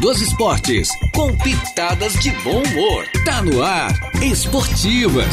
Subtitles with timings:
[0.00, 3.06] dos esportes, com pitadas de bom humor.
[3.22, 5.26] Tá no ar, Esportivas.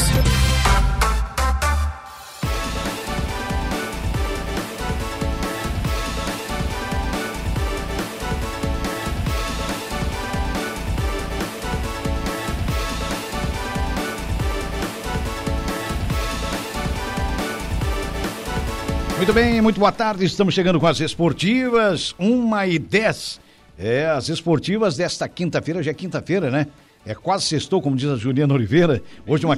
[19.15, 20.25] Muito bem, muito boa tarde.
[20.25, 23.46] Estamos chegando com as esportivas, 1 e 10.
[23.79, 26.67] É, as esportivas desta quinta-feira, já é quinta-feira, né?
[27.05, 29.01] É quase sextou, como diz a Juliana Oliveira.
[29.25, 29.57] Hoje é uma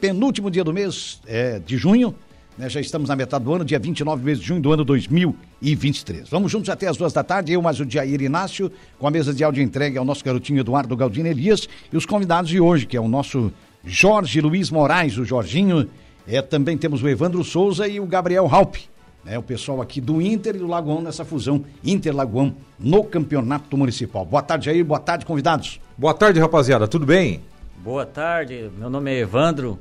[0.00, 2.14] penúltimo dia do mês é, de junho.
[2.56, 2.68] Né?
[2.68, 6.28] Já estamos na metade do ano, dia 29 de mês de junho do ano 2023.
[6.28, 9.32] Vamos juntos até as duas da tarde, eu mais o Jair Inácio, com a mesa
[9.32, 12.96] de áudio entregue ao nosso garotinho Eduardo Galdino Elias e os convidados de hoje, que
[12.96, 13.52] é o nosso
[13.84, 15.88] Jorge Luiz Moraes, o Jorginho.
[16.26, 18.76] É, também temos o Evandro Souza e o Gabriel Halp.
[19.24, 24.24] Né, o pessoal aqui do Inter e do Lagoão nessa fusão Inter-Lagoão no Campeonato Municipal.
[24.24, 24.84] Boa tarde, Jair.
[24.84, 25.80] Boa tarde, convidados.
[25.96, 26.88] Boa tarde, rapaziada.
[26.88, 27.40] Tudo bem?
[27.78, 28.68] Boa tarde.
[28.76, 29.78] Meu nome é Evandro.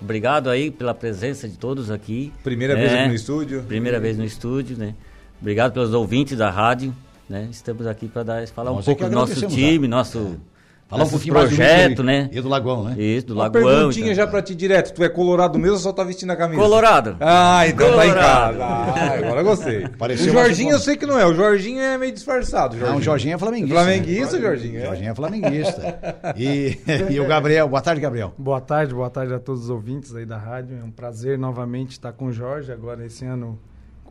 [0.00, 2.32] Obrigado aí pela presença de todos aqui.
[2.42, 3.62] Primeira vez aqui no estúdio.
[3.62, 4.94] Primeira vez no estúdio, né?
[5.40, 6.94] Obrigado pelos ouvintes da rádio,
[7.28, 7.48] né?
[7.50, 9.96] Estamos aqui para dar falar Nós um pouco do nosso time, tá?
[9.96, 10.51] nosso é
[10.92, 12.28] Falar um pouquinho projeto, mais do né?
[12.30, 12.94] E do Lagoão, né?
[12.98, 13.64] Isso, do Uma Lagoão.
[13.64, 14.14] Uma perguntinha então.
[14.14, 14.92] já pra ti direto.
[14.92, 16.60] Tu é colorado mesmo ou só tá vestindo a camisa?
[16.60, 17.16] Colorado.
[17.18, 18.12] Ah, então colorado.
[18.12, 18.64] tá em casa.
[18.64, 19.88] Ah, agora gostei.
[19.88, 21.24] Pareceu o Jorginho eu sei que não é.
[21.24, 22.74] O Jorginho é meio disfarçado.
[22.76, 22.92] Jorginho.
[22.92, 23.74] Não, o Jorginho é flamenguista.
[23.74, 24.42] Flamenguista, né?
[24.42, 24.78] Jorginho.
[24.80, 24.84] É.
[24.84, 25.98] Jorginho é flamenguista.
[26.36, 26.78] E,
[27.10, 27.66] e o Gabriel.
[27.68, 28.34] Boa tarde, Gabriel.
[28.36, 30.76] Boa tarde, boa tarde a todos os ouvintes aí da rádio.
[30.78, 33.58] É um prazer novamente estar com o Jorge, agora esse ano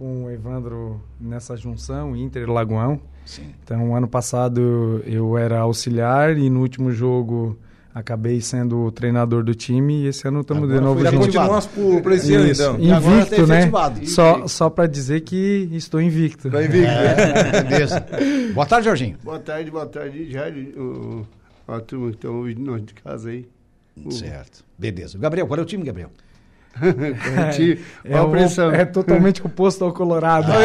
[0.01, 2.99] com o Evandro nessa junção, Inter Lagoão.
[3.23, 3.53] Sim.
[3.63, 7.55] Então, ano passado eu era auxiliar e no último jogo
[7.93, 12.01] acabei sendo o treinador do time e esse ano estamos de novo já continuamos por,
[12.01, 12.79] por esse ano, então.
[12.79, 13.69] Invicto, né?
[14.07, 16.47] Só, só para dizer que estou invicto.
[16.47, 16.87] Está invicto.
[16.87, 18.05] É, beleza.
[18.55, 19.19] boa tarde, Jorginho.
[19.23, 20.73] Boa tarde, boa tarde, Jair.
[20.79, 21.27] O,
[21.67, 23.47] a turma que estão hoje de casa aí.
[24.09, 24.65] Certo.
[24.79, 25.19] Beleza.
[25.19, 26.09] Gabriel, qual é o time, Gabriel?
[28.05, 30.51] é, o, é, totalmente oposto ao Colorado.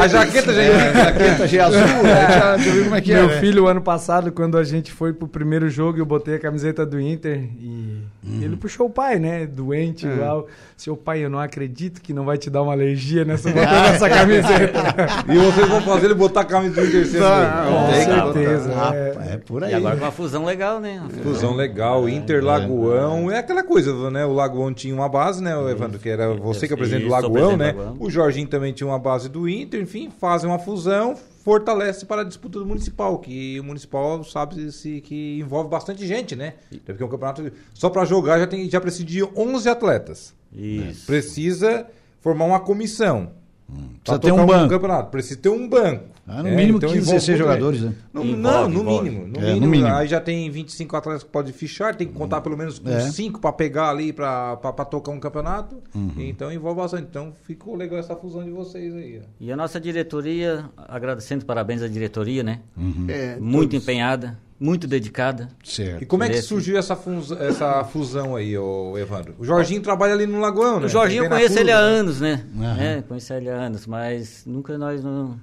[0.00, 2.02] a jaqueta já é, a jaqueta já é azul.
[2.02, 2.28] Né?
[2.28, 5.68] Já, como é que Meu é, filho, ano passado, quando a gente foi pro primeiro
[5.68, 7.91] jogo, eu botei a camiseta do Inter e
[8.24, 8.42] uhum.
[8.42, 9.46] ele puxou o pai, né?
[9.46, 10.14] Doente, uhum.
[10.14, 10.46] igual.
[10.76, 14.80] Seu pai, eu não acredito que não vai te dar uma alergia nessa, nessa camiseta.
[15.28, 17.26] e vocês vão fazer ele botar a camisa do Inter sempre.
[17.68, 18.72] Com certeza.
[18.94, 19.72] É, é, por aí.
[19.72, 21.02] E agora com uma fusão legal, né?
[21.22, 23.30] Fusão legal, Inter Lagoão.
[23.30, 24.24] É aquela coisa, né?
[24.24, 25.98] O Lagoão tinha uma base, né, Evandro?
[25.98, 27.74] Que era você que é presidente do Lagoão, né?
[27.98, 32.24] O Jorginho também tinha uma base do Inter, enfim, fazem uma fusão, fortalece para a
[32.24, 36.54] disputa do municipal, que o municipal sabe se que envolve bastante gente, né?
[36.84, 40.34] Porque é um campeonato só para jogar já tem já precisa de 11 atletas.
[40.54, 41.06] Isso.
[41.06, 41.86] Precisa
[42.20, 43.32] formar uma comissão.
[43.72, 44.64] Hum, precisa ter um banco.
[44.64, 45.10] Um campeonato.
[45.10, 46.04] Precisa ter um banco.
[46.26, 47.94] Ah, no é, mínimo então 15, 16 jogadores, né?
[48.12, 49.94] No, envolve, não, no mínimo, no, é, mínimo, no mínimo.
[49.94, 53.38] Aí já tem 25 atletas que pode fichar, tem que contar pelo menos com 5
[53.38, 53.40] é.
[53.40, 54.56] para pegar ali para
[54.88, 55.76] tocar um campeonato.
[55.94, 56.12] Uhum.
[56.18, 57.06] Então envolve bastante.
[57.10, 59.20] Então ficou legal essa fusão de vocês aí.
[59.40, 62.60] E a nossa diretoria, agradecendo parabéns à diretoria, né?
[62.76, 63.06] Uhum.
[63.08, 63.82] É, Muito todos.
[63.82, 65.48] empenhada muito dedicada.
[65.64, 66.02] Certo.
[66.02, 69.34] E como é que surgiu essa, fusão, essa fusão aí, ô Evandro?
[69.38, 70.86] O Jorginho trabalha ali no Lagoão, né?
[70.86, 72.44] O Jorginho eu conheço ele há anos, né?
[72.54, 72.80] Uhum.
[72.80, 75.38] É, conheço ele há anos, mas nunca nós não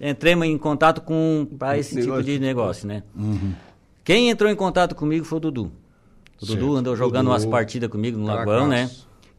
[0.00, 2.24] entremos em contato com para esse negócio.
[2.24, 3.04] tipo de negócio, né?
[3.14, 3.54] Uhum.
[4.02, 5.72] Quem entrou em contato comigo foi o Dudu.
[6.40, 6.58] O certo.
[6.58, 7.30] Dudu andou jogando Dudu.
[7.30, 8.90] umas partidas comigo no Lagoão, né?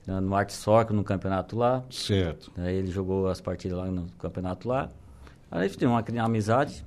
[0.07, 1.83] No Arte Soccer, no campeonato lá.
[1.89, 2.51] Certo.
[2.57, 4.89] Aí ele jogou as partidas lá no campeonato lá.
[5.49, 6.85] Aí tem uma, uma amizade.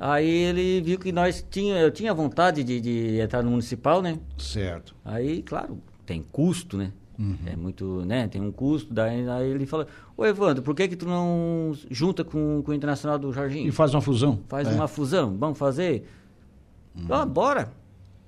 [0.00, 4.18] Aí ele viu que nós tinha, eu tinha vontade de, de entrar no municipal, né?
[4.38, 4.96] Certo.
[5.04, 6.90] Aí, claro, tem custo, né?
[7.18, 7.36] Uhum.
[7.44, 8.26] É muito, né?
[8.26, 8.94] Tem um custo.
[8.94, 12.74] Daí aí ele fala, ô Evandro, por que que tu não junta com, com o
[12.74, 13.66] Internacional do Jardim?
[13.66, 14.40] E faz uma fusão.
[14.48, 14.72] Faz é.
[14.72, 16.08] uma fusão, vamos fazer?
[16.96, 17.06] Uhum.
[17.10, 17.70] Ah, bora.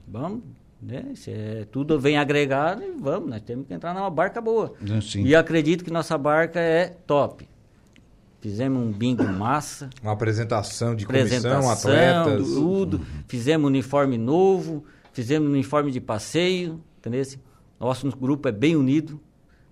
[0.06, 0.42] Vamos.
[0.80, 1.12] Né?
[1.14, 4.74] Se é, tudo vem agregado e vamos, nós temos que entrar numa barca boa.
[5.00, 5.22] Sim.
[5.22, 7.48] E acredito que nossa barca é top.
[8.42, 9.88] Fizemos um bingo massa.
[10.02, 12.48] Uma apresentação de apresentação, comissão, atletas.
[12.48, 12.96] tudo.
[12.96, 13.04] Uhum.
[13.28, 17.22] Fizemos uniforme novo, fizemos uniforme de passeio, entendeu?
[17.78, 19.20] Nosso grupo é bem unido,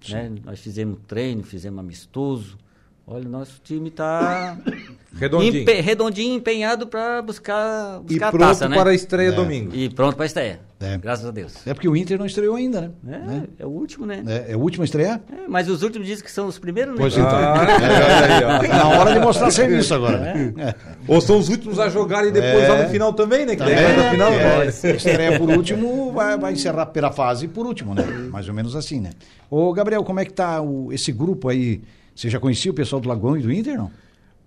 [0.09, 0.33] né?
[0.45, 2.57] Nós fizemos treino, fizemos amistoso.
[3.05, 4.57] Olha, o nosso time está
[5.19, 5.63] redondinho.
[5.63, 8.77] Empe, redondinho, empenhado para buscar, buscar e pronto taça, né?
[8.77, 9.33] para a estreia é.
[9.33, 9.75] domingo.
[9.75, 10.61] E pronto para a estreia.
[10.81, 10.97] É.
[10.97, 11.53] Graças a Deus.
[11.67, 12.91] É porque o Inter não estreou ainda, né?
[13.07, 13.43] É, né?
[13.59, 14.25] é o último, né?
[14.27, 15.21] É, é o último a estrear?
[15.31, 16.99] É, mas os últimos dizem que são os primeiros, né?
[16.99, 17.29] Pois então.
[17.29, 20.17] Ah, é, Na hora de mostrar serviço agora.
[20.57, 20.75] É.
[21.07, 23.57] Ou são os últimos a jogar e depois lá no final também, né?
[23.57, 24.33] Que também, daí no final.
[24.33, 28.03] É, estreia por último, vai, vai encerrar pela fase por último, né?
[28.31, 29.11] Mais ou menos assim, né?
[29.51, 31.83] Ô, Gabriel, como é que tá o, esse grupo aí?
[32.15, 33.91] Você já conhecia o pessoal do Lagoão e do Inter, não?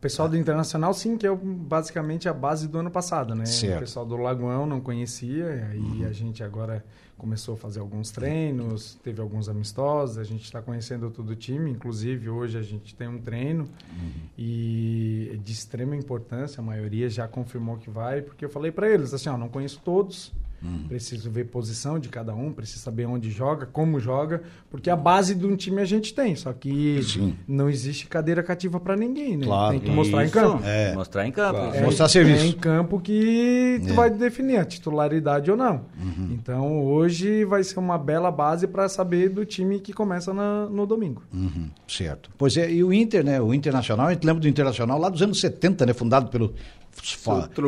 [0.04, 3.46] Pessoal do Internacional, sim, que é basicamente a base do ano passado, né?
[3.46, 3.78] Certo.
[3.78, 6.06] O pessoal do Lagoão não conhecia, e aí uhum.
[6.06, 6.84] a gente agora
[7.18, 11.72] começou a fazer alguns treinos, teve alguns amistosos, a gente está conhecendo todo o time,
[11.72, 14.12] inclusive hoje a gente tem um treino uhum.
[14.38, 19.14] e de extrema importância, a maioria já confirmou que vai, porque eu falei para eles
[19.14, 20.34] assim, ó, não conheço todos,
[20.64, 20.86] Hum.
[20.88, 25.36] Preciso ver posição de cada um, preciso saber onde joga, como joga, porque a base
[25.36, 27.36] de um time a gente tem, só que Sim.
[27.46, 29.46] não existe cadeira cativa para ninguém, né?
[29.46, 29.72] Claro.
[29.72, 30.38] Tem que mostrar Isso.
[30.38, 30.64] em campo.
[30.64, 30.94] É.
[30.96, 31.60] Mostrar em campo.
[31.60, 31.76] Claro.
[31.76, 32.46] É, mostrar serviço.
[32.46, 33.94] É em campo que tu é.
[33.94, 35.86] vai definir a titularidade ou não.
[36.02, 36.30] Uhum.
[36.32, 40.86] Então hoje vai ser uma bela base para saber do time que começa na, no
[40.86, 41.24] domingo.
[41.34, 41.70] Uhum.
[41.86, 42.30] Certo.
[42.38, 43.42] Pois é, e o Inter, né?
[43.42, 45.94] O Internacional, a gente lembra do Internacional lá dos anos 70, né?
[45.94, 46.54] Fundado pelo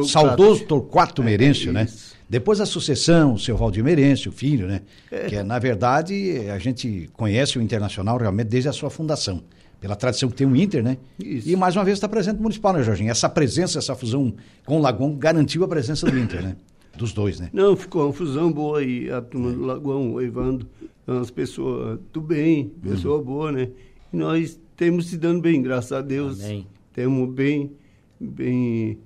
[0.07, 1.87] saudoso Torquato Merencio, né?
[2.29, 4.81] Depois a sucessão, o seu Valdir Merencio, o filho, né?
[5.11, 5.25] É.
[5.27, 9.43] Que é, na verdade, a gente conhece o Internacional realmente desde a sua fundação.
[9.79, 10.97] Pela tradição que tem o Inter, né?
[11.19, 11.47] Isso.
[11.47, 13.11] E mais uma vez está presente no Municipal, né, Jorginho?
[13.11, 14.33] Essa presença, essa fusão
[14.65, 16.55] com o Lagoão garantiu a presença do Inter, né?
[16.97, 17.49] Dos dois, né?
[17.53, 19.11] Não, ficou uma fusão boa aí.
[19.11, 20.67] A turma do Lagoão, o Evandro,
[21.05, 23.23] as pessoas do bem, pessoa uhum.
[23.23, 23.69] boa, né?
[24.11, 26.43] E nós temos se dando bem, graças a Deus.
[26.43, 26.65] Amém.
[26.93, 27.71] Temos bem,
[28.19, 28.97] bem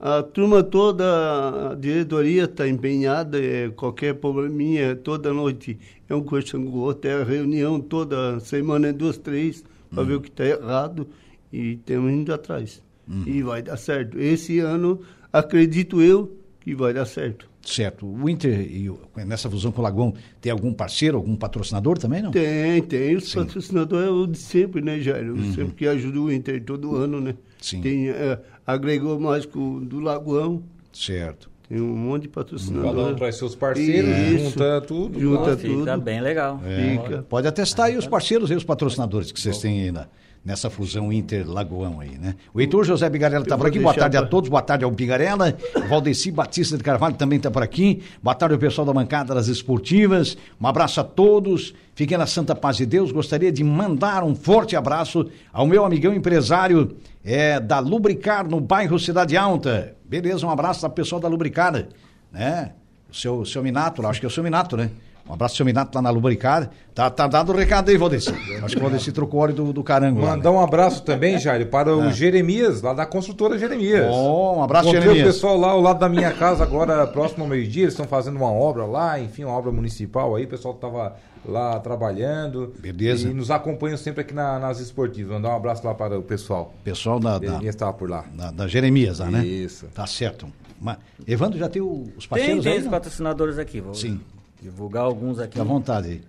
[0.00, 6.64] a turma toda, a diretoria está empenhada, é, qualquer probleminha, toda noite é um question
[6.64, 9.62] com o outro, é a reunião toda semana, é duas, três,
[9.92, 11.06] para ver o que está errado
[11.52, 12.82] e temos indo atrás.
[13.06, 13.24] Uhum.
[13.26, 14.18] E vai dar certo.
[14.18, 17.50] Esse ano, acredito eu, que vai dar certo.
[17.62, 18.06] Certo.
[18.06, 18.90] O Inter, e
[19.26, 22.30] nessa fusão com o Lagoão, tem algum parceiro, algum patrocinador também, não?
[22.30, 23.16] Tem, tem.
[23.16, 25.34] Os patrocinadores é o de sempre, né, Jairo?
[25.34, 25.52] Uhum.
[25.52, 27.34] Sempre que ajuda o Inter todo ano, né?
[27.60, 27.82] Sim.
[27.82, 28.40] Tem, é,
[28.72, 30.62] agregou mais com do Lagoão.
[30.92, 31.50] Certo.
[31.68, 32.96] Tem um monte de patrocinadores.
[32.96, 34.50] Cada um traz seus parceiros, Isso.
[34.50, 35.20] junta tudo.
[35.20, 35.78] Junta tudo.
[35.80, 36.60] Fica bem legal.
[36.64, 36.98] É.
[36.98, 37.22] Fica.
[37.28, 40.08] Pode atestar aí os parceiros e os patrocinadores que vocês têm aí na,
[40.44, 42.34] nessa fusão Inter-Lagoão aí, né?
[42.54, 44.26] O Heitor José Bigarella está por aqui, boa tarde pra...
[44.26, 45.54] a todos, boa tarde ao Bigarella,
[45.88, 49.48] Valdeci Batista de Carvalho também está por aqui, boa tarde ao pessoal da bancada das
[49.48, 54.34] esportivas, um abraço a todos, fiquem na santa paz de Deus, gostaria de mandar um
[54.34, 60.50] forte abraço ao meu amigão empresário é, da Lubricar, no bairro Cidade Alta, beleza, um
[60.50, 61.86] abraço ao pessoal da Lubricar,
[62.32, 62.72] né?
[63.10, 64.90] O seu, seu Minato, acho que é o seu Minato, né?
[65.30, 66.72] Um abraço, seu Minato, lá na Lubricada.
[66.92, 68.34] Tá, tá dado o recado aí, Valdeci.
[68.60, 70.22] Acho que o Valdeci trocou óleo do, do carango.
[70.22, 70.56] Mandar né?
[70.56, 72.12] um abraço também, Jair, para o é.
[72.12, 74.08] Jeremias, lá da construtora Jeremias.
[74.10, 75.28] Oh, um abraço, Encontrei Jeremias.
[75.28, 77.84] o pessoal lá ao lado da minha casa, agora próximo ao meio-dia.
[77.84, 80.46] Eles estão fazendo uma obra lá, enfim, uma obra municipal aí.
[80.46, 82.74] O pessoal estava lá trabalhando.
[82.80, 83.28] Beleza.
[83.28, 85.32] E nos acompanham sempre aqui na, nas esportivas.
[85.32, 86.74] Mandar um abraço lá para o pessoal.
[86.82, 87.38] Pessoal da.
[87.38, 88.24] Jeremias estava por lá.
[88.34, 89.46] Da, da Jeremias, lá, né?
[89.46, 89.86] Isso.
[89.94, 90.48] Tá certo.
[90.80, 92.78] Mas, Evandro, já tem os parceiros tem, tem aí?
[92.78, 93.80] Tem os patrocinadores aqui.
[93.80, 93.94] Vou...
[93.94, 94.20] Sim.
[94.60, 95.52] Divulgar alguns aqui.
[95.52, 96.22] Fique à vontade.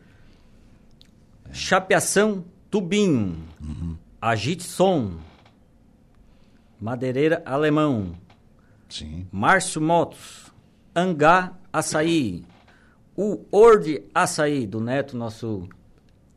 [1.52, 3.38] Chapeação Tubinho.
[3.62, 3.98] Uhum.
[4.22, 5.18] Agite Som.
[6.80, 8.16] Madeireira Alemão.
[8.90, 9.28] Sim.
[9.32, 10.52] Márcio Motos.
[10.96, 12.46] Angá Açaí.
[13.16, 15.68] O Orde Açaí, do Neto, nosso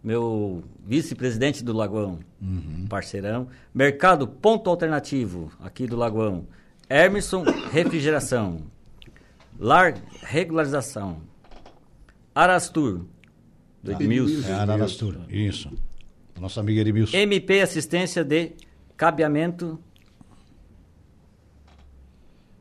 [0.02, 2.86] meu vice-presidente do Lagoão, uhum.
[2.88, 3.48] parceirão.
[3.72, 6.46] Mercado Ponto Alternativo, aqui do Lagoão.
[6.90, 8.58] Emerson Refrigeração.
[9.58, 11.18] Lar Regularização.
[12.34, 13.06] Arastur.
[13.82, 14.48] Do Edmilson.
[14.48, 15.70] É, Arastur, isso.
[16.40, 17.16] Nosso amigo Edmilson.
[17.16, 18.52] MP Assistência de
[18.96, 19.78] Cabeamento.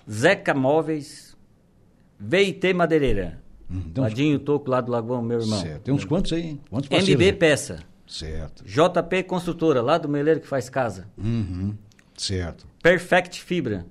[0.09, 1.35] Zeca Móveis.
[2.19, 3.41] VIT Madeireira.
[3.69, 4.43] Hum, Ladinho uns...
[4.43, 5.59] Toco lá do Lagoão, meu irmão.
[5.59, 5.83] Certo.
[5.83, 6.59] Tem uns quantos aí?
[6.69, 7.33] Quantos MB aí?
[7.33, 7.79] Peça.
[8.05, 8.63] Certo.
[8.65, 11.07] JP Construtora, lá do Meleiro que faz casa.
[11.17, 11.75] Uhum.
[12.15, 12.67] Certo.
[12.81, 13.85] Perfect Fibra.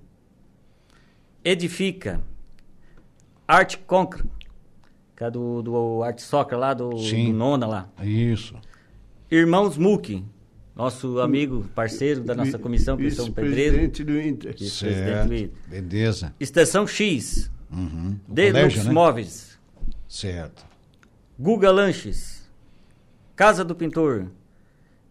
[1.45, 2.21] Edifica.
[3.49, 4.42] Art Concrete
[5.23, 7.89] que é do, do Art Soccer lá, do, do Nona lá.
[8.03, 8.57] Isso.
[9.31, 10.25] Irmãos Muque,
[10.75, 13.77] nosso amigo, parceiro da nossa comissão, que são Pedreiro.
[13.77, 14.59] Presidente do Inter.
[14.59, 15.29] Certo.
[15.29, 15.51] Do Inter.
[15.69, 16.35] Beleza.
[16.41, 17.51] Estação X.
[17.71, 18.19] Uhum.
[18.27, 18.93] Deluxe né?
[18.93, 19.59] Móveis.
[20.09, 20.65] Certo.
[21.39, 22.51] Guga Lanches.
[23.37, 24.27] Casa do Pintor.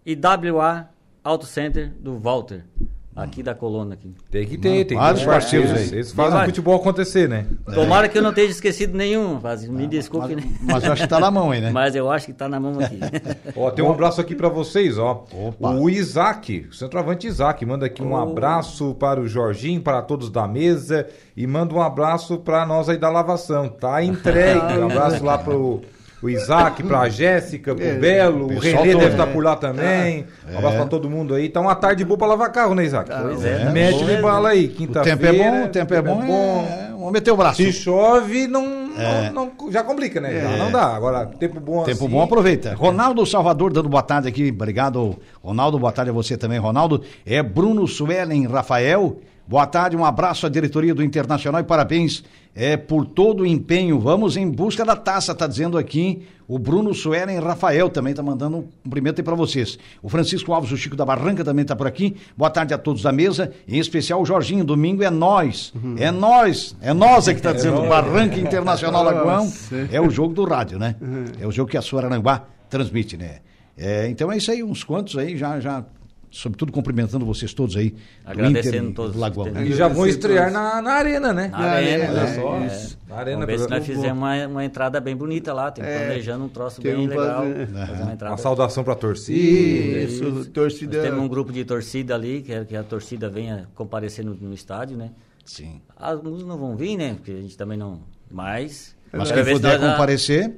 [0.05, 0.89] E WA
[1.23, 2.65] Auto Center do Walter.
[3.13, 4.15] Aqui da coluna aqui.
[4.29, 5.89] Tem que ter, tem vários parceiros aí.
[5.91, 7.45] Eles fazem o futebol acontecer, né?
[7.73, 10.35] Tomara que eu não tenha esquecido nenhum, mas me desculpe.
[10.35, 10.51] Mas, né?
[10.61, 11.71] mas acho que tá na mão aí, né?
[11.71, 12.99] Mas eu acho que tá na mão aqui.
[13.55, 15.25] ó, tem um abraço aqui para vocês, ó.
[15.33, 15.71] Opa.
[15.71, 18.17] O Isaac, o centroavante Isaac, manda aqui um oh.
[18.17, 22.97] abraço para o Jorginho, para todos da mesa e manda um abraço para nós aí
[22.97, 23.67] da lavação.
[23.67, 24.61] Tá entregue.
[24.81, 25.81] Um abraço lá pro
[26.21, 30.25] o Isaac, pra Jéssica, pro é, Belo, o Renê deve estar tá por lá também.
[30.47, 30.53] É.
[30.53, 31.49] Um abraço pra todo mundo aí.
[31.49, 33.09] Tá uma tarde boa pra lavar carro, né, Isaac?
[33.09, 33.69] Pois é.
[33.71, 35.15] Mete de bala aí, quinta-feira.
[35.15, 36.21] O tempo é bom, o tempo é bom.
[36.21, 36.67] É bom.
[36.69, 37.57] É, vamos meter o braço.
[37.57, 39.31] Se chove, não é.
[39.31, 40.37] não, não, já complica, né?
[40.37, 40.57] É.
[40.57, 40.95] Não dá.
[40.95, 42.13] Agora, tempo bom Tempo assim...
[42.13, 42.75] bom, aproveita.
[42.75, 44.49] Ronaldo Salvador dando boa tarde aqui.
[44.49, 45.79] Obrigado, Ronaldo.
[45.79, 47.01] Boa tarde a você também, Ronaldo.
[47.25, 49.17] É Bruno Suelen Rafael.
[49.51, 52.23] Boa tarde, um abraço à diretoria do Internacional e parabéns
[52.55, 53.99] é, por todo o empenho.
[53.99, 58.59] Vamos em busca da taça, tá dizendo aqui o Bruno Suelen Rafael também tá mandando
[58.59, 59.77] um cumprimento aí para vocês.
[60.01, 62.15] O Francisco Alves, o Chico da Barranca também tá por aqui.
[62.37, 64.63] Boa tarde a todos da mesa, em especial o Jorginho.
[64.63, 65.95] Domingo é nós, uhum.
[65.97, 67.83] é nós, é nós é que tá dizendo.
[67.83, 69.51] É Barranca Internacional Lagoão
[69.91, 70.95] é o jogo do rádio, né?
[71.01, 71.25] Uhum.
[71.41, 73.39] É o jogo que a Suaranguá transmite, né?
[73.77, 75.83] É, então é isso aí, uns quantos aí já já
[76.31, 77.93] sobretudo cumprimentando vocês todos aí.
[78.25, 79.15] Agradecendo Inter, todos.
[79.15, 79.63] Lagoão.
[79.63, 81.49] E já vão estrear na, na arena, né?
[81.49, 82.55] Na, na arena, arena é, só.
[82.55, 82.89] É.
[83.09, 85.97] Na arena, Vamos ver se nós fizemos uma, uma entrada bem bonita lá, tem é,
[85.97, 87.43] planejando um troço bem legal.
[87.43, 88.31] Fazer, uma, entrada.
[88.31, 89.37] uma saudação para a torcida.
[89.37, 90.49] Isso, Isso.
[90.51, 90.97] torcida.
[90.97, 94.33] Nós temos um grupo de torcida ali, que, é, que a torcida venha comparecer no,
[94.33, 95.11] no estádio, né?
[95.43, 95.81] Sim.
[95.97, 97.15] Alguns não vão vir, né?
[97.15, 97.99] Porque a gente também não...
[98.29, 98.95] Mas...
[99.11, 100.55] Mas quem puder comparecer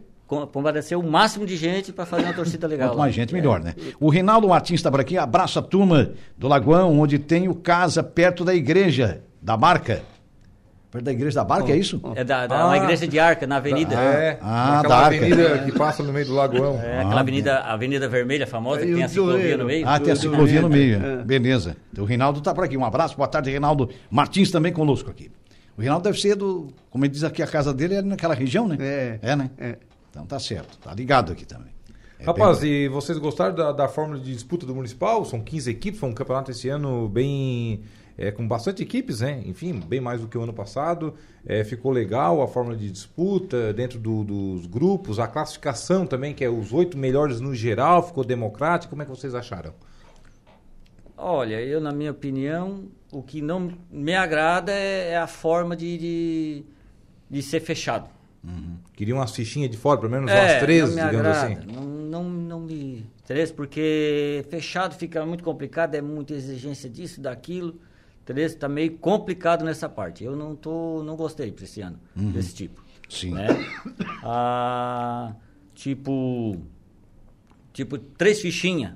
[0.48, 2.90] comparecer o máximo de gente para fazer uma torcida legal.
[2.90, 3.74] Quanto mais gente, melhor, né?
[4.00, 8.04] O Rinaldo Martins está por aqui, abraça a turma do Lagoão, onde tem o casa
[8.04, 10.02] perto da igreja da Barca.
[10.92, 12.00] Perto da igreja da Barca, oh, é isso?
[12.16, 13.96] É da, da ah, uma igreja de Arca, na avenida.
[13.96, 15.18] É, ah, da Arca.
[15.18, 16.80] avenida que passa no meio do Lagoão.
[16.80, 19.88] É, aquela ah, avenida, avenida vermelha famosa, que tem a ciclovia no meio.
[19.88, 21.24] Ah, tem a ciclovia no meio, é.
[21.24, 21.75] beleza.
[21.98, 25.32] O Rinaldo está por aqui, um abraço, boa tarde, Rinaldo Martins também conosco aqui.
[25.75, 28.68] O Rinaldo deve ser do, como ele diz aqui, a casa dele é naquela região,
[28.68, 28.78] né?
[28.80, 29.20] É.
[29.22, 29.50] É, né?
[29.58, 29.78] É.
[30.13, 31.74] Então tá certo, tá ligado aqui também.
[32.20, 32.70] É Rapaz, bem...
[32.70, 35.25] e vocês gostaram da, da fórmula de disputa do Municipal?
[35.25, 37.82] São 15 equipes, foi um campeonato esse ano bem.
[38.15, 39.41] É, com bastante equipes, né?
[39.43, 41.15] Enfim, bem mais do que o ano passado.
[41.43, 46.46] É, ficou legal a fórmula de disputa dentro do, dos grupos, a classificação também, que
[46.46, 48.91] é os oito melhores no geral, ficou democrática.
[48.91, 49.74] Como é que vocês acharam?
[51.17, 55.98] Olha, eu, na minha opinião, o que não me agrada é, é a forma de,
[55.98, 56.63] de,
[57.32, 58.12] de ser fechado.
[58.43, 58.77] Uhum.
[58.93, 61.45] Queria umas fichinhas de fora, pelo menos é, umas três, digamos agrada.
[61.45, 61.71] assim.
[61.71, 67.79] Não, não, não me interessa, porque fechado fica muito complicado, é muita exigência disso, daquilo.
[68.21, 70.23] Interesse está meio complicado nessa parte.
[70.23, 72.31] Eu não tô, não gostei para esse ano uhum.
[72.31, 72.83] desse tipo.
[73.09, 73.31] Sim.
[73.31, 73.47] Né?
[74.23, 75.35] Ah,
[75.75, 76.57] tipo,
[77.73, 78.93] tipo três fichinhas,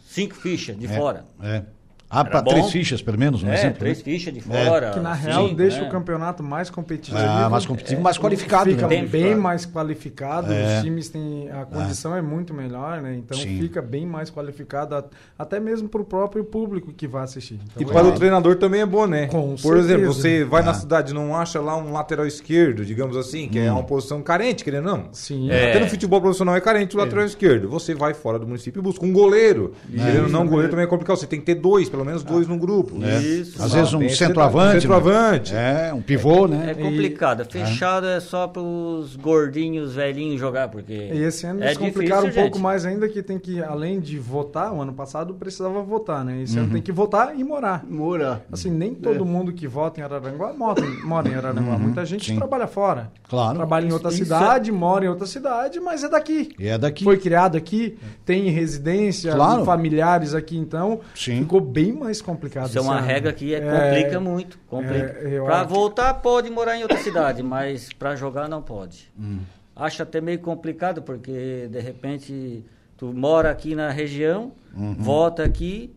[0.00, 1.24] cinco fichas de é, fora.
[1.40, 1.64] É.
[2.12, 3.78] Ah, para três fichas, pelo menos, um é, exemplo.
[3.78, 4.04] Três né?
[4.04, 4.88] fichas de fora.
[4.88, 4.90] É.
[4.90, 5.82] Que na real sim, deixa é.
[5.86, 7.16] o campeonato mais competitivo.
[7.16, 8.68] Ah, mais competitivo, mais qualificado.
[8.68, 9.06] Fica né?
[9.06, 10.78] bem mais qualificado, é.
[10.78, 11.48] os times têm.
[11.50, 13.14] A condição é muito melhor, né?
[13.14, 13.60] Então sim.
[13.60, 15.04] fica bem mais qualificado,
[15.38, 17.60] até mesmo para o próprio público que vai assistir.
[17.76, 19.28] Então, e para o treinador também é bom, né?
[19.28, 19.78] Com Por certeza.
[19.78, 20.74] exemplo, você vai na ah.
[20.74, 23.66] cidade não acha lá um lateral esquerdo, digamos assim, que é hum.
[23.66, 25.04] é uma posição carente, querendo não.
[25.12, 25.48] Sim.
[25.48, 27.68] Até no futebol profissional é carente o lateral esquerdo.
[27.68, 29.74] Você vai fora do município e busca um goleiro.
[29.88, 31.16] E querendo não, um goleiro também é complicado.
[31.16, 33.04] Você tem que ter dois, pelo menos dois no grupo grupo.
[33.04, 33.18] É.
[33.18, 33.62] Isso.
[33.62, 34.76] Às vezes um centroavante.
[34.76, 35.52] Um centroavante.
[35.52, 35.88] Né?
[35.88, 36.70] É, um pivô, né?
[36.70, 37.42] É complicado.
[37.42, 37.44] E...
[37.44, 40.92] Fechado é, é só para os gordinhos, velhinhos jogar, porque.
[40.92, 44.18] E esse ano é eles complicaram um pouco mais ainda, que tem que, além de
[44.18, 46.42] votar, o ano passado precisava votar, né?
[46.42, 46.64] Esse uhum.
[46.64, 47.84] ano tem que votar e morar.
[47.88, 48.42] Morar.
[48.52, 49.26] Assim, nem todo é.
[49.26, 51.74] mundo que vota em Araranguá mora, mora em Araranguá.
[51.74, 51.78] Uhum.
[51.80, 52.36] Muita gente Sim.
[52.36, 53.10] trabalha fora.
[53.28, 53.56] Claro.
[53.56, 54.72] Trabalha em outra Isso cidade, é...
[54.72, 56.50] mora em outra cidade, mas é daqui.
[56.58, 57.04] E é daqui.
[57.04, 59.64] Foi criado aqui, tem residência, claro.
[59.64, 61.40] familiares aqui, então Sim.
[61.40, 62.68] ficou bem mais complicado.
[62.68, 64.58] Isso é uma regra que é, complica é, muito.
[64.66, 65.18] Complica.
[65.22, 69.10] É, para voltar pode morar em outra cidade, mas para jogar não pode.
[69.18, 69.40] Hum.
[69.74, 72.64] Acho até meio complicado porque de repente
[72.96, 74.94] tu mora aqui na região, uhum.
[74.94, 75.94] volta aqui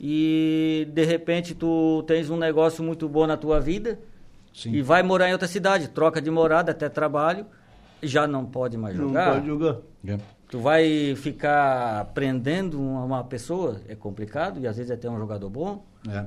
[0.00, 3.98] e de repente tu tens um negócio muito bom na tua vida
[4.54, 4.72] Sim.
[4.72, 7.44] e vai morar em outra cidade, troca de morada até trabalho,
[8.02, 9.26] já não pode mais jogar.
[9.26, 9.76] Não pode jogar.
[10.06, 10.18] É.
[10.48, 15.50] Tu vai ficar prendendo uma, pessoa, é complicado, e às vezes é até um jogador
[15.50, 15.84] bom.
[16.08, 16.24] É.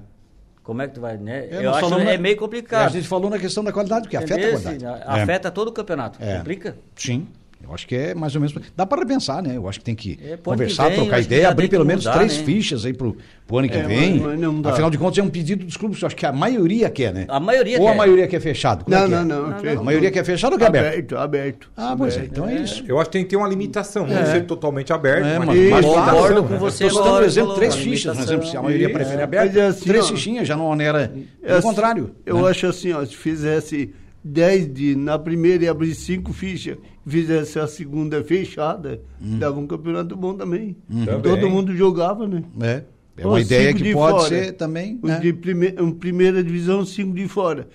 [0.62, 1.48] Como é que tu vai, né?
[1.50, 2.86] É, eu acho que é meio complicado.
[2.86, 5.04] A gente falou na questão da qualidade, porque afeta a qualidade.
[5.06, 5.52] Afeta é.
[5.52, 6.20] todo o campeonato.
[6.22, 6.38] É.
[6.38, 6.78] Complica?
[6.96, 7.28] Sim.
[7.64, 8.56] Eu acho que é mais ou menos.
[8.76, 9.56] Dá para repensar, né?
[9.56, 12.18] Eu acho que tem que é, conversar, que vem, trocar ideia, abrir pelo menos mudar,
[12.18, 12.44] três né?
[12.44, 13.16] fichas aí pro,
[13.48, 14.20] pro ano que é, vem.
[14.20, 16.02] Mas, mas Afinal de contas, é um pedido dos clubes.
[16.02, 17.26] Eu acho que a maioria quer, né?
[17.28, 17.92] A maioria Ou quer.
[17.94, 18.86] a maioria quer fechado?
[18.86, 20.88] Como não, é não, não, não, A maioria quer fechado ou quer aberto?
[20.88, 21.72] Aberto, aberto.
[21.78, 22.26] Ah, pois é.
[22.26, 22.84] Então é, isso.
[22.88, 24.06] Eu acho que tem que ter uma limitação.
[24.06, 24.26] Não é.
[24.26, 26.88] ser totalmente aberto, é, mas, mas concordo com você.
[26.88, 30.48] Estou dando exemplo, três fichas, por exemplo, se a maioria prefere aberto, assim, três fichinhas
[30.48, 31.14] já não onera.
[31.42, 32.16] Pelo contrário.
[32.26, 37.60] Eu acho assim, ó, se fizesse 10 de na primeira e abrir cinco fichas, fizesse
[37.60, 39.40] a segunda fechada, hum.
[39.40, 40.76] dava um campeonato bom também.
[40.90, 41.06] Hum.
[41.06, 41.22] também.
[41.22, 42.44] Todo mundo jogava, né?
[42.62, 42.84] É.
[43.18, 44.30] É uma ideia que pode fora.
[44.30, 45.00] ser também.
[45.04, 45.20] Né?
[45.20, 47.68] De prime primeira divisão, cinco de fora.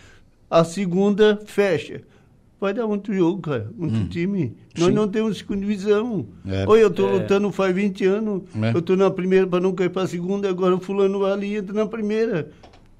[0.50, 2.02] A segunda fecha.
[2.58, 3.70] Vai dar muito jogo, cara.
[3.76, 4.08] Muito hum.
[4.08, 4.56] time.
[4.74, 4.82] Sim.
[4.82, 6.26] Nós não temos segunda divisão.
[6.46, 6.64] É.
[6.66, 7.12] Oi, eu estou é.
[7.12, 8.42] lutando faz 20 anos.
[8.60, 8.72] É.
[8.72, 11.74] Eu estou na primeira para não cair para a segunda, agora o fulano ali entra
[11.74, 12.50] na primeira.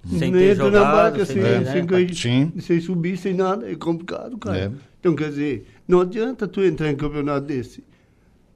[0.09, 2.15] Sem não ter entra jogado, na barca sem, sem, sem, cair,
[2.61, 3.71] sem subir, sem nada.
[3.71, 4.59] É complicado, cara.
[4.59, 4.71] É.
[5.01, 7.85] Então, quer dizer, não adianta tu entrar em campeonato desse.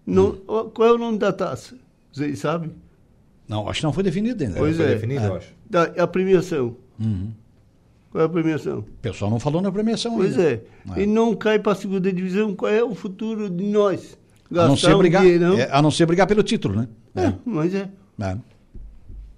[0.06, 0.70] Não, hum.
[0.74, 1.76] Qual é o nome da taça?
[2.12, 2.70] Vocês sabem?
[3.48, 4.56] Não, acho que não foi definido ainda.
[4.56, 4.88] Pois foi é.
[4.94, 5.48] definido, eu acho.
[5.68, 6.76] Da, a premiação.
[6.98, 7.32] Uhum.
[8.10, 8.78] Qual é a premiação?
[8.80, 10.62] O pessoal não falou na premiação pois ainda.
[10.84, 11.00] Pois é.
[11.00, 11.04] é.
[11.04, 12.54] E não cai para a segunda divisão.
[12.54, 14.18] Qual é o futuro de nós?
[14.50, 16.88] Gastar a não ser brigar, um é, a não ser brigar pelo título, né?
[17.14, 17.88] É, mas é.
[18.20, 18.38] é.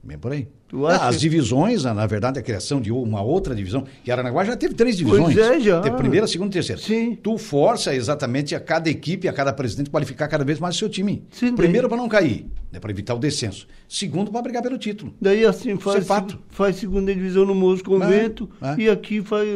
[0.02, 0.48] Bem por aí.
[0.88, 4.74] Ah, as divisões, na verdade, a criação de uma outra divisão, que Aranaguá já teve
[4.74, 5.34] três divisões.
[5.34, 5.80] Pois é, já.
[5.82, 6.80] Teve primeira, segunda e terceira.
[6.80, 7.14] Sim.
[7.14, 10.88] Tu força exatamente a cada equipe, a cada presidente qualificar cada vez mais o seu
[10.88, 11.24] time.
[11.30, 13.66] Sim, Primeiro para não cair, né, para evitar o descenso.
[13.86, 15.12] Segundo para brigar pelo título.
[15.20, 16.38] Daí assim faz, é fato.
[16.48, 18.74] faz segunda divisão no Moço Convento é, é.
[18.78, 19.46] e aqui faz.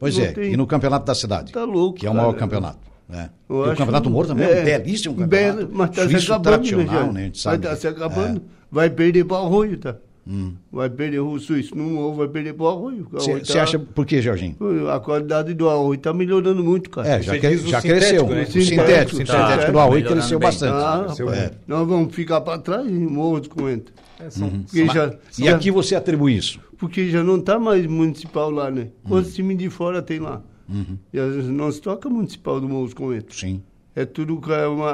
[0.00, 0.52] Pois é, tem...
[0.54, 1.52] e no campeonato da cidade.
[1.52, 2.00] Tá louco.
[2.00, 2.88] Que é o maior campeonato.
[3.08, 3.30] Né?
[3.48, 5.56] o Campeonato Moro também é, um belíssimo campeonato.
[5.60, 7.12] Belo, mas tá se acabando, tradicional, né?
[7.12, 7.20] né?
[7.20, 7.64] A gente sabe.
[7.64, 8.38] Vai tá se acabando.
[8.38, 8.58] É.
[8.70, 9.96] Vai perder para o Arroio, tá?
[10.28, 10.52] Hum.
[10.70, 13.08] Vai perder o suíço não vai perder para o arroio.
[13.10, 13.62] Você tá...
[13.62, 14.56] acha por quê, Jorginho?
[14.92, 17.08] A qualidade do arroio está melhorando muito, cara.
[17.08, 18.26] É, já, que, já cresceu.
[18.26, 18.42] Né?
[18.42, 20.74] O sintético, sintético, sintético do arroio cresceu bastante.
[20.74, 21.52] Ah, é.
[21.66, 23.94] Nós vamos ficar para trás em morro coentro.
[24.20, 24.64] É, uhum.
[24.92, 26.60] já, e já, aqui você atribui isso?
[26.76, 28.88] Porque já não está mais municipal lá, né?
[29.04, 29.36] Quantos uhum.
[29.36, 30.42] times de fora tem lá?
[30.68, 30.98] Uhum.
[31.10, 33.40] E às vezes não se toca municipal do Morro dos.
[33.40, 33.62] Sim.
[33.96, 34.40] É tudo,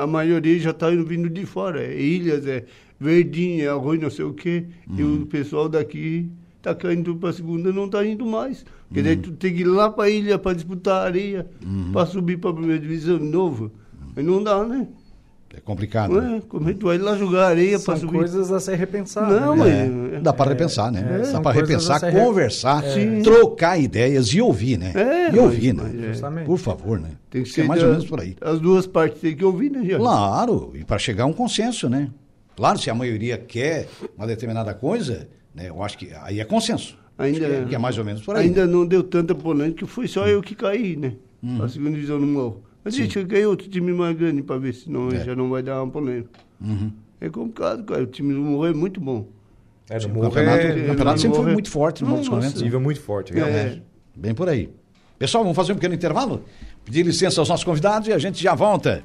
[0.00, 1.82] a maioria já está vindo de fora.
[1.82, 2.64] É ilhas, é
[2.98, 4.64] verdinha, arroz, não sei o quê.
[4.88, 4.96] Uhum.
[4.98, 5.26] E o uhum.
[5.26, 8.64] pessoal daqui está caindo para a segunda não está indo mais.
[8.88, 9.06] Porque uhum.
[9.06, 11.92] daí tu tem que ir lá para a ilha para disputar areia, uhum.
[11.92, 13.70] para subir para a primeira divisão de novo.
[14.14, 14.86] Mas não dá, né?
[15.56, 16.18] É complicado.
[16.18, 18.18] É, como é que tu vai lá jogar areia para subir?
[18.18, 19.28] coisas a ser repensar.
[19.28, 19.86] Não, né?
[19.86, 20.14] mas...
[20.14, 21.20] É, dá para repensar, né?
[21.22, 22.82] É, dá para repensar, conversar,
[23.22, 24.92] trocar ideias e ouvir, né?
[24.96, 26.42] É, e ouvir, mas, né?
[26.42, 26.44] É.
[26.44, 27.10] Por favor, né?
[27.30, 28.36] Tem que ser mais da, ou menos por aí.
[28.40, 29.98] As duas partes tem que ouvir, né, Jorge?
[29.98, 32.10] Claro, e para chegar a um consenso, né?
[32.56, 36.98] Claro, se a maioria quer uma determinada coisa, né, eu acho que aí é consenso.
[37.16, 38.46] Ainda, que é, que, é, mais ou menos por aí.
[38.46, 38.72] Ainda né?
[38.72, 41.14] não deu tanta polêmica que foi só eu que caí, né?
[41.42, 41.62] Uhum.
[41.62, 42.64] A segunda divisão no morro.
[42.84, 45.24] Mas deixa eu ganhar outro time mais grande para ver se não, é.
[45.24, 46.30] já não vai dar uma polêmica.
[46.60, 46.92] Uhum.
[47.20, 48.02] É complicado, cara.
[48.02, 49.26] O time do Morro é muito bom.
[49.88, 53.00] É, o campeonato, é, o campeonato sempre foi muito forte no Morro dos Nível muito
[53.00, 53.78] forte, realmente.
[53.78, 53.82] É.
[54.20, 54.70] Bem por aí.
[55.18, 56.44] Pessoal, vamos fazer um pequeno intervalo?
[56.84, 59.02] Pedir licença aos nossos convidados e a gente já volta.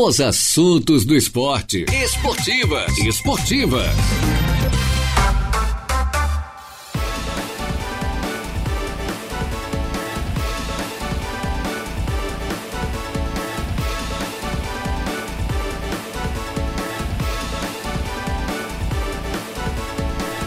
[0.00, 1.84] Os assuntos do esporte.
[1.92, 2.96] Esportivas.
[2.98, 4.47] Esportivas.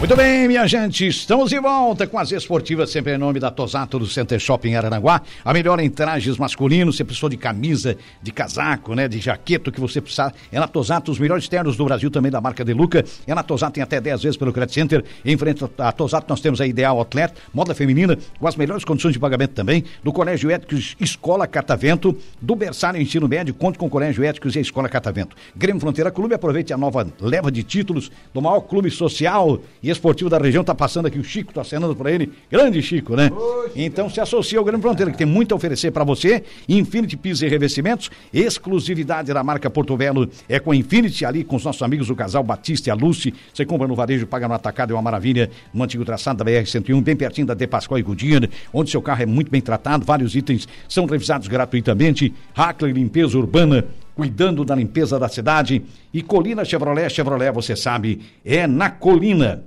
[0.02, 4.00] Muito bem, minha gente, estamos de volta com as esportivas, sempre em nome da Tosato
[4.00, 5.22] do Center Shopping Aranaguá.
[5.44, 9.80] A melhor em trajes masculinos, você precisou de camisa, de casaco, né, de jaqueta, que
[9.80, 10.34] você precisar.
[10.50, 13.04] É na Tosato, os melhores ternos do Brasil, também da marca De Luca.
[13.28, 15.04] É na Tosato, tem até 10 vezes pelo Credit Center.
[15.24, 19.12] Em frente à Tosato, nós temos a Ideal Outlet, moda feminina, com as melhores condições
[19.12, 19.84] de pagamento também.
[20.02, 24.58] Do Colégio Éticos Escola Catavento, do Berçário Ensino Médio, conte com o Colégio Éticos e
[24.58, 25.36] a Escola Catavento.
[25.54, 30.28] Grêmio Fronteira Clube, aproveite a nova leva de títulos do maior clube social e esportivo
[30.28, 32.32] da região, tá passando aqui o Chico, tá acenando para ele.
[32.50, 33.30] Grande Chico, né?
[33.76, 36.42] Então se associa ao Grande Fronteira, que tem muito a oferecer para você.
[36.68, 41.56] Infinity Pisos e Revestimentos, exclusividade da marca Porto Belo é com a Infinity, ali com
[41.56, 43.32] os nossos amigos, o casal Batista e a Lucy.
[43.52, 45.50] Você compra no varejo, paga no atacado, é uma maravilha.
[45.72, 49.22] No antigo traçado da BR-101, bem pertinho da De Pascoal e Goodyear, onde seu carro
[49.22, 52.32] é muito bem tratado, vários itens são revisados gratuitamente.
[52.54, 55.82] Hackler Limpeza Urbana, cuidando da limpeza da cidade.
[56.12, 59.64] E Colina Chevrolet, Chevrolet, você sabe, é na Colina.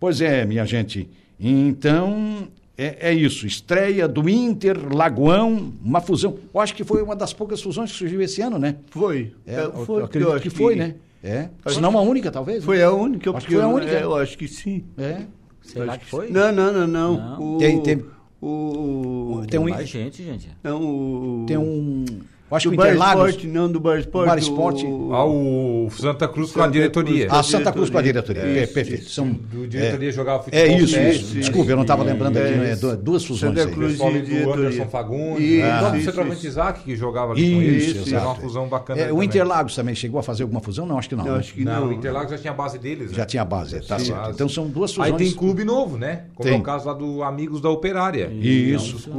[0.00, 1.08] Pois é, minha gente.
[1.40, 3.46] Então, é, é, isso.
[3.46, 6.38] Estreia do Inter, Lagoão, uma fusão.
[6.54, 8.76] Eu acho que foi uma das poucas fusões que surgiu esse ano, né?
[8.90, 9.32] Foi.
[9.46, 10.00] É, é foi.
[10.00, 10.78] Eu acredito eu que foi, que...
[10.78, 10.94] né?
[11.22, 11.48] É.
[11.66, 12.64] Se não uma única, talvez.
[12.64, 12.84] Foi né?
[12.84, 13.30] a única.
[13.36, 13.92] Acho que foi a única.
[13.92, 14.84] É, eu acho que sim.
[14.96, 15.22] É.
[15.60, 16.30] Será que foi?
[16.30, 17.16] Não, não, não, não.
[17.16, 17.56] não.
[17.56, 18.04] O, tem, tem,
[18.40, 19.68] o, tem um.
[19.68, 20.48] Mais gente, gente.
[20.62, 22.04] Não, o, tem um.
[22.50, 23.44] Eu acho do que o Interlagos...
[23.44, 24.24] Não, do Bar Esporte.
[24.24, 24.86] O Bar Esporte.
[24.86, 25.12] O...
[25.12, 27.26] Ah, o Santa Cruz Santa com a diretoria.
[27.26, 28.42] Cruz, a Santa Cruz com a diretoria.
[28.42, 29.10] É, perfeito.
[29.10, 30.66] São, do diretoria é, jogava futebol.
[30.66, 31.34] É isso, isso.
[31.34, 33.54] Desculpa, eu não estava lembrando aqui, né, duas fusões.
[33.54, 34.16] Santa Cruz aí.
[34.16, 35.44] e do Anderson Fagundes.
[35.44, 35.62] E
[36.08, 38.14] o próprio Isaac, que jogava ali com isso.
[38.14, 39.00] Era uma fusão bacana.
[39.00, 40.86] É, o Interlagos também chegou a fazer alguma fusão?
[40.86, 41.24] Não, acho que não.
[41.24, 41.88] Não, acho que não.
[41.88, 43.12] O Interlagos já tinha a base deles.
[43.12, 44.30] Já tinha a base, tá certo.
[44.30, 45.12] Então são duas fusões.
[45.12, 46.24] Aí tem clube novo, né?
[46.34, 48.30] Como é o caso lá do Amigos da Operária.
[48.32, 49.10] Isso.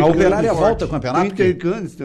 [0.00, 1.24] A Operária volta ao campeonato.
[1.24, 1.96] O Intercanes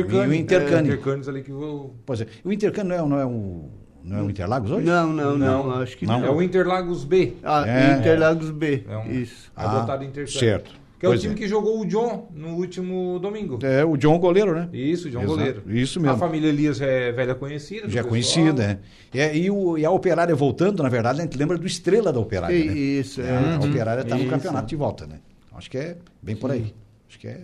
[0.00, 1.94] E o Intercanes Intercanes ali que vou.
[2.04, 2.26] Pois é.
[2.44, 3.68] O Intercanes não é, não é um.
[4.02, 4.86] Não é o Interlagos hoje?
[4.86, 6.24] Não, não, não, não acho que não.
[6.24, 7.34] É o Interlagos B.
[7.42, 8.84] Ah, é, Interlagos B.
[8.88, 9.52] É um, Isso.
[9.54, 10.26] Adotado ah.
[10.26, 10.80] Certo.
[11.00, 11.36] Que é o time é.
[11.36, 13.58] que jogou o John no último domingo.
[13.62, 14.68] É, o John goleiro, né?
[14.70, 15.34] Isso, o John Exato.
[15.34, 15.62] goleiro.
[15.66, 16.14] Isso mesmo.
[16.14, 17.88] A família Elias é velha conhecida.
[17.88, 18.78] Já é conhecida,
[19.14, 19.18] é.
[19.18, 22.20] é e, o, e a Operária voltando, na verdade, a gente lembra do Estrela da
[22.20, 22.72] Operária, né?
[22.72, 23.54] Isso, é.
[23.54, 25.20] A Operária está no campeonato de volta, né?
[25.54, 26.74] Acho que é bem por aí.
[27.08, 27.40] Acho que é...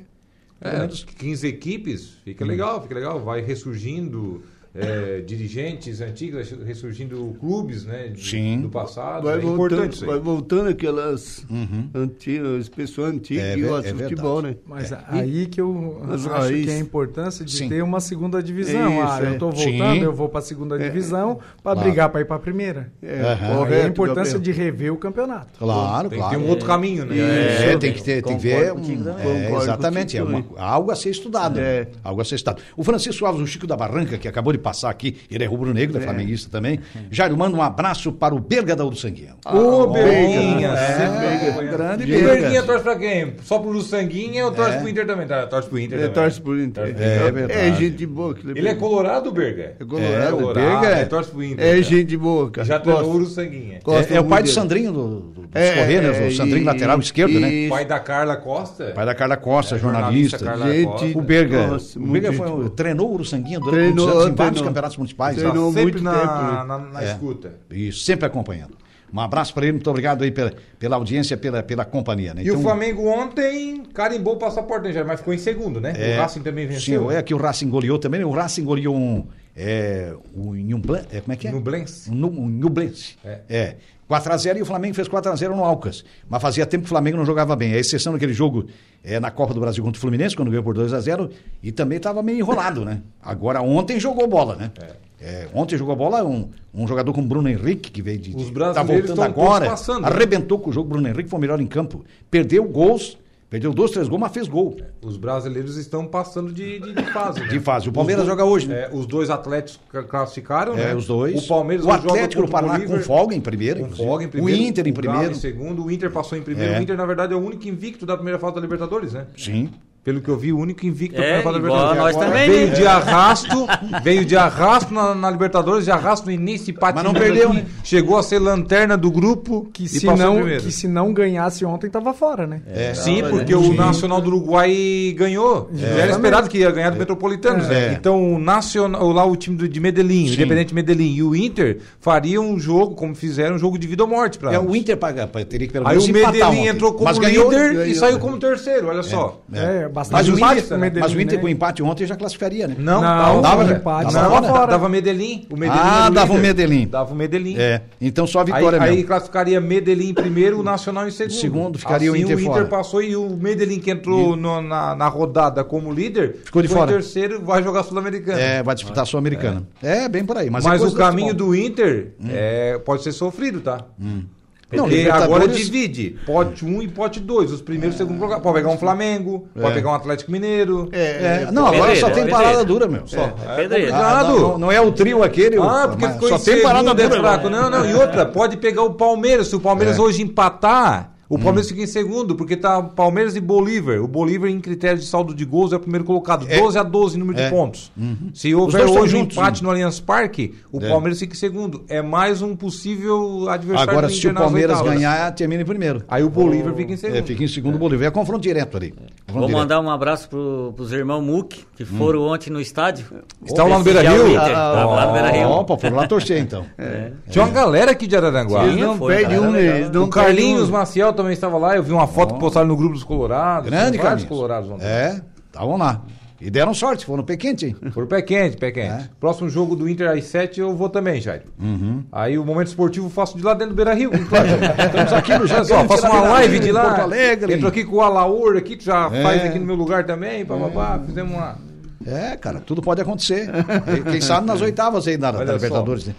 [0.60, 2.48] É, 15 equipes, fica hum.
[2.48, 3.22] legal, fica legal.
[3.22, 4.42] Vai ressurgindo
[4.78, 8.60] é, dirigentes antigos, ressurgindo clubes né, de, Sim.
[8.60, 9.24] do passado.
[9.24, 11.88] Vai, é voltando, vai voltando aquelas uhum.
[11.94, 14.56] antigas, pessoas antigas é, que gostam é de futebol, né?
[14.66, 14.98] Mas é.
[15.08, 17.68] aí que eu Mas acho que é a importância de Sim.
[17.68, 18.90] ter uma segunda divisão.
[18.90, 20.02] Isso, ah, eu estou voltando, Sim.
[20.02, 20.88] eu vou para a segunda é.
[20.88, 21.80] divisão para claro.
[21.80, 22.92] brigar para ir para a primeira.
[23.02, 23.56] É, uhum.
[23.56, 25.58] Correto, a importância de rever o campeonato.
[25.58, 26.36] Claro, tem claro.
[26.36, 27.16] Tem um outro caminho, né?
[27.16, 31.56] É, tem que ter, tem que ver um, exatamente, é uma, algo a ser estudado.
[31.56, 31.86] Né?
[32.02, 32.62] Algo a ser estudado.
[32.76, 35.96] O Francisco Alves, o Chico da Barranca, que acabou de passar aqui, ele é rubro-negro,
[35.96, 36.80] é, é flamenguista também.
[37.08, 39.36] Jairo, manda um abraço para o Berga da Uruçanguinha.
[39.44, 40.70] Ah, Ô, Berguinha!
[40.70, 42.18] É, é, grande Berga.
[42.18, 43.34] E o Berguinha torce para quem?
[43.44, 44.80] Só pro Uruçanguinha ou torce é.
[44.80, 45.26] pro Inter também?
[45.28, 46.14] Tá, torce pro Inter também.
[46.14, 46.84] torce pro Inter.
[47.00, 47.60] É, verdade.
[47.60, 48.36] É gente boa.
[48.44, 49.76] Ele é colorado, Berga?
[49.78, 50.14] É colorado.
[50.16, 50.96] É, colorado, Berga.
[50.96, 51.64] É, torce pro Inter.
[51.64, 52.66] É gente boa, cara.
[52.66, 53.78] Já treinou o Uruçanguinha.
[54.10, 56.26] É, é o pai do Sandrinho, do, do, dos é, Correios, né?
[56.26, 57.68] o Sandrinho lateral esquerdo, né?
[57.68, 58.86] Pai da Carla Costa.
[58.86, 60.56] Pai da Carla Costa, jornalista.
[60.66, 61.76] Gente, o Berga.
[61.94, 62.30] O Berga
[62.74, 65.36] treinou o Uruçanguinha durante muitos anos em vários campeonatos municipais.
[65.36, 66.64] Treinou sempre na, né?
[66.64, 67.12] na, na é.
[67.12, 67.54] escuta.
[67.70, 68.76] Isso, sempre acompanhando.
[69.12, 72.34] Um abraço para ele, muito obrigado aí pela, pela audiência, pela, pela companhia.
[72.34, 72.42] Né?
[72.42, 75.94] E então, o Flamengo ontem carimbou o passaporte, né, mas ficou em segundo, né?
[75.96, 77.08] É, o Racing também venceu.
[77.08, 78.24] Sim, é que o Racing goleou também.
[78.24, 79.26] O Racing goleou um.
[79.56, 81.52] É, um, um, é, como é que é?
[81.52, 82.10] Nublense.
[82.10, 83.16] Um, um Nublense.
[83.24, 83.40] É.
[83.48, 83.76] é.
[84.08, 86.04] 4x0 e o Flamengo fez 4x0 no Alcas.
[86.28, 87.72] Mas fazia tempo que o Flamengo não jogava bem.
[87.72, 88.66] A exceção daquele jogo
[89.02, 91.30] é, na Copa do Brasil contra o Fluminense, quando ganhou por 2x0,
[91.62, 93.02] e também estava meio enrolado, né?
[93.22, 94.70] Agora, ontem jogou bola, né?
[94.80, 95.06] É.
[95.18, 98.36] É, ontem jogou bola um, um jogador como Bruno Henrique, que veio de.
[98.36, 99.66] Os brasileiros tá voltando agora.
[99.66, 100.08] Passando, né?
[100.08, 100.90] arrebentou com o jogo.
[100.90, 102.04] Bruno Henrique foi o melhor em campo.
[102.30, 103.16] Perdeu gols
[103.48, 104.76] Perdeu dois, três gols, mas fez gol.
[105.00, 107.40] Os brasileiros estão passando de, de, de fase.
[107.40, 107.46] Né?
[107.46, 107.88] De fase.
[107.88, 108.82] O Palmeiras dois, joga hoje, né?
[108.82, 109.78] É, os dois atletas
[110.08, 110.94] classificaram, é, né?
[110.96, 111.44] os dois.
[111.44, 113.86] O Palmeiras o Atlético do Paraná com folga em primeiro.
[113.86, 114.60] Com folga em primeiro.
[114.60, 115.30] O Inter em primeiro.
[115.30, 115.84] em segundo.
[115.84, 116.72] O Inter passou em primeiro.
[116.72, 116.78] É.
[116.80, 119.26] O Inter, na verdade, é o único invicto da primeira fase da Libertadores, né?
[119.36, 119.70] Sim.
[120.06, 121.98] Pelo que eu vi, o único invicto é, da Libertadores.
[121.98, 123.66] Nós também, veio de arrasto,
[124.04, 128.16] veio de arrasto na, na, Libertadores, de arrasto no início, Mas não perdeu, aqui, Chegou
[128.16, 132.46] a ser lanterna do grupo que se não que se não ganhasse ontem tava fora,
[132.46, 132.62] né?
[132.68, 132.94] É.
[132.94, 135.68] Sim, porque o Nacional do Uruguai ganhou.
[135.76, 136.02] É.
[136.02, 137.66] Era esperado que ia ganhar do Metropolitanos.
[137.66, 137.94] Né?
[137.94, 142.48] Então o Nacional, lá o time de Medellín, o Independente Medellín e o Inter fariam
[142.48, 145.26] um jogo, como fizeram, um jogo de vida ou morte para É, o Inter paga,
[145.26, 149.02] teria que pelo Aí o Medellín entrou como líder ganhou, e saiu como terceiro, olha
[149.02, 149.42] só.
[149.52, 151.42] É, mas, o Inter, Medellín, mas o Inter né?
[151.42, 152.76] com empate ontem já classificaria, né?
[152.78, 154.12] Não, não, dava empate.
[154.12, 155.46] Não, não dava Medellín.
[155.50, 156.86] O Medellín ah, dava o Medellín.
[156.86, 157.56] Dava o Medellín.
[157.58, 158.96] É, então só a vitória aí, mesmo.
[158.96, 161.32] Aí classificaria Medellín em primeiro, o Nacional em segundo.
[161.32, 162.64] Segundo ficaria assim, o Inter o Inter fora.
[162.66, 166.92] passou e o Medellín que entrou no, na, na rodada como líder, ficou de fora.
[166.92, 168.38] terceiro, vai jogar Sul-Americana.
[168.38, 169.66] É, vai disputar a Sul-Americana.
[169.82, 170.04] É.
[170.04, 170.08] é.
[170.08, 170.50] bem por aí.
[170.50, 172.28] Mas, mas é o caminho do Inter hum.
[172.30, 173.84] é, pode ser sofrido, tá?
[174.00, 174.24] Hum.
[174.72, 177.52] Não, Porque agora divide pote 1 um e pote 2.
[177.52, 178.04] Os primeiros e é.
[178.04, 178.40] segundo lugar.
[178.40, 179.60] Pode pegar um Flamengo, é.
[179.60, 180.88] pode pegar um Atlético Mineiro.
[180.90, 181.52] É, é.
[181.52, 183.06] Não, agora só tem parada dura, meu.
[183.06, 183.32] Só.
[183.56, 185.56] É, é ah, não, não, é o trio aquele.
[185.58, 187.20] Ah, porque ficou só tem parada dura.
[187.20, 187.48] Fraco.
[187.48, 187.88] Não, não.
[187.88, 189.46] E outra, pode pegar o Palmeiras.
[189.46, 191.70] Se o Palmeiras hoje empatar o Palmeiras hum.
[191.70, 194.00] fica em segundo, porque tá Palmeiras e Bolívar.
[194.00, 196.46] O Bolívar, em critério de saldo de gols, é o primeiro colocado.
[196.48, 196.60] É.
[196.60, 197.44] 12 a 12 número é.
[197.44, 197.90] de pontos.
[197.96, 198.30] Uhum.
[198.32, 200.88] Se houver hoje um empate no Allianz Parque, o é.
[200.88, 201.84] Palmeiras fica em segundo.
[201.88, 206.04] É mais um possível adversário Agora, se o Palmeiras ganhar, termina em primeiro.
[206.08, 207.18] Aí o Bolívar fica em segundo.
[207.18, 208.06] É, fica em segundo o Bolívar.
[208.06, 208.90] É confronto direto ali.
[208.90, 209.58] Confronto Vou direto.
[209.58, 211.86] mandar um abraço pro, pros irmãos Muck, que hum.
[211.98, 212.32] foram hum.
[212.32, 213.06] ontem no estádio.
[213.44, 214.38] Estão lá no Beira Rio?
[214.38, 215.48] Ah, lá no Beira Rio.
[215.48, 216.64] Opa, foram lá torcer então.
[216.78, 217.10] É.
[217.28, 218.64] Tinha uma galera aqui de Araranguá.
[218.66, 220.02] não perde um.
[220.04, 223.04] O Carlinhos Maciel também estava lá, eu vi uma foto que postaram no grupo dos
[223.04, 223.68] Colorados.
[223.68, 224.20] Grande, cara.
[224.24, 224.86] Colorados ontem.
[224.86, 226.02] É, estavam lá.
[226.40, 227.76] E deram sorte, foram no pé quente, hein?
[227.92, 229.04] Foram pé quente, pé quente.
[229.04, 229.08] É.
[229.18, 231.44] Próximo jogo do Inter às 7 eu vou também, Jair.
[231.58, 232.04] Uhum.
[232.12, 234.10] Aí o momento esportivo eu faço de lá dentro do Beira Rio.
[234.28, 234.48] Claro.
[234.48, 235.88] Estamos aqui no Jardim.
[235.88, 236.84] Faço uma live de lá.
[236.84, 237.54] Porto Alegre.
[237.54, 239.22] Entro aqui com o Alaur aqui, tu já é.
[239.22, 240.44] faz aqui no meu lugar também.
[240.44, 241.56] Pá, pá, pá, fizemos uma.
[242.04, 243.48] É, cara, tudo pode acontecer.
[244.10, 246.14] Quem sabe nas oitavas aí da, da Libertadores, né?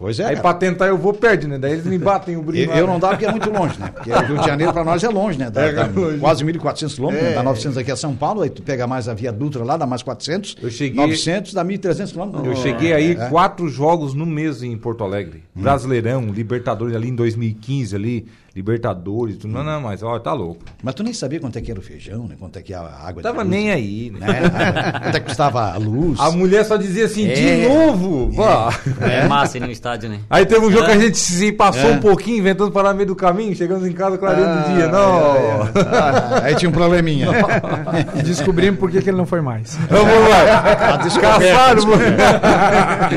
[0.00, 0.24] Pois é.
[0.24, 1.58] Aí pra tentar eu vou perder, né?
[1.58, 2.72] Daí eles me batem o brinco.
[2.72, 3.92] Eu, eu, não dá porque é muito longe, né?
[3.94, 5.50] Porque Rio de Janeiro pra nós é longe, né?
[5.50, 6.16] Dá, é, dá longe.
[6.18, 7.34] Quase 1.400 quilômetros, é.
[7.34, 9.86] dá 900 aqui a São Paulo, aí tu pega mais a Via Dutra lá, dá
[9.86, 10.56] mais 400.
[10.62, 10.96] Eu cheguei...
[10.96, 12.46] 900 dá 1.300 quilômetros.
[12.46, 13.28] Eu cheguei aí é.
[13.28, 15.44] quatro jogos no mês em Porto Alegre.
[15.54, 15.60] Hum.
[15.60, 18.26] Brasileirão, Libertadores ali em 2015 ali.
[18.54, 19.52] Libertadores, tudo.
[19.52, 20.60] Não, não, mas ó, tá louco.
[20.82, 22.34] Mas tu nem sabia quanto é que era o feijão, né?
[22.38, 24.26] Quanto é que a água Tava nem aí, né?
[24.26, 24.92] né?
[25.04, 26.18] quanto é que custava a luz.
[26.18, 27.32] A mulher só dizia assim, É.
[27.32, 28.32] de novo!
[28.34, 28.44] Pô.
[29.04, 30.18] É massa ir no estádio, né?
[30.28, 30.86] Aí teve um jogo É.
[30.88, 31.92] que a gente se passou É.
[31.92, 34.88] um pouquinho, inventando parar no meio do caminho, chegamos em casa clareando o dia.
[34.88, 35.62] Não!
[35.92, 37.28] Ah, aí tinha um probleminha.
[38.18, 39.76] E descobrimos por que, que ele não foi mais.
[39.88, 40.98] Vamos lá!
[41.20, 41.82] Caçaram!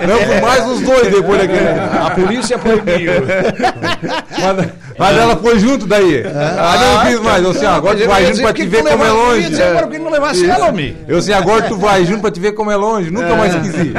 [0.08, 1.70] Não, por mais os dois depois daquele.
[1.70, 3.14] A polícia proibiu.
[4.32, 6.24] Mas, mas ela foi junto daí.
[6.26, 7.44] Ah, não quis mais.
[7.44, 9.50] Eu assim, ó, agora tu vai junto pra te ver como é longe.
[9.82, 10.98] Por que não levasse ela, homem?
[11.08, 13.10] Eu assim, agora tu vai junto pra te ver como é longe.
[13.12, 13.94] Nunca mais quis ir.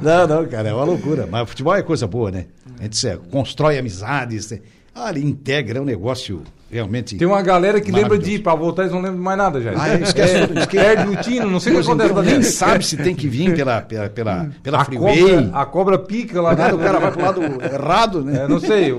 [0.00, 1.28] Não, não, cara, é uma loucura.
[1.30, 2.46] Mas futebol é coisa boa, né?
[2.78, 4.50] A gente se- constrói amizades.
[4.50, 4.60] né?
[4.94, 7.16] Ah, ele integra, é um negócio realmente.
[7.16, 9.72] Tem uma galera que lembra de ir pra voltar, eles não lembram mais nada já.
[9.76, 10.66] Ah, esquece esquece.
[10.68, 13.54] Perde o tino, não sei o que acontece lá nem sabe se tem que vir
[13.54, 15.18] pela, pela, pela, pela A freeway.
[15.20, 16.76] cobra, a cobra pica lá Nada, dentro.
[16.78, 18.44] o cara vai pro lado errado, né?
[18.44, 18.98] É, não sei, o-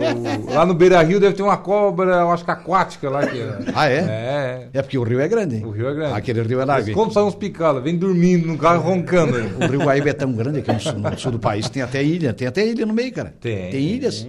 [0.53, 3.25] lá no Beira Rio deve ter uma cobra, eu acho que aquática lá.
[3.27, 3.57] Que é.
[3.75, 3.97] Ah, é?
[3.97, 5.57] É, É porque o rio é grande.
[5.57, 5.65] hein?
[5.65, 6.13] o rio é grande.
[6.13, 6.91] Aquele rio é largo.
[6.93, 9.35] Quando sai uns picadas, vem dormindo no carro roncando.
[9.37, 9.53] aí.
[9.67, 12.03] O rio Guaíba é tão grande que no sul, no sul do país tem até
[12.03, 12.33] ilha.
[12.33, 13.33] Tem até ilha no meio, cara.
[13.39, 14.27] Tem, Tem ilhas.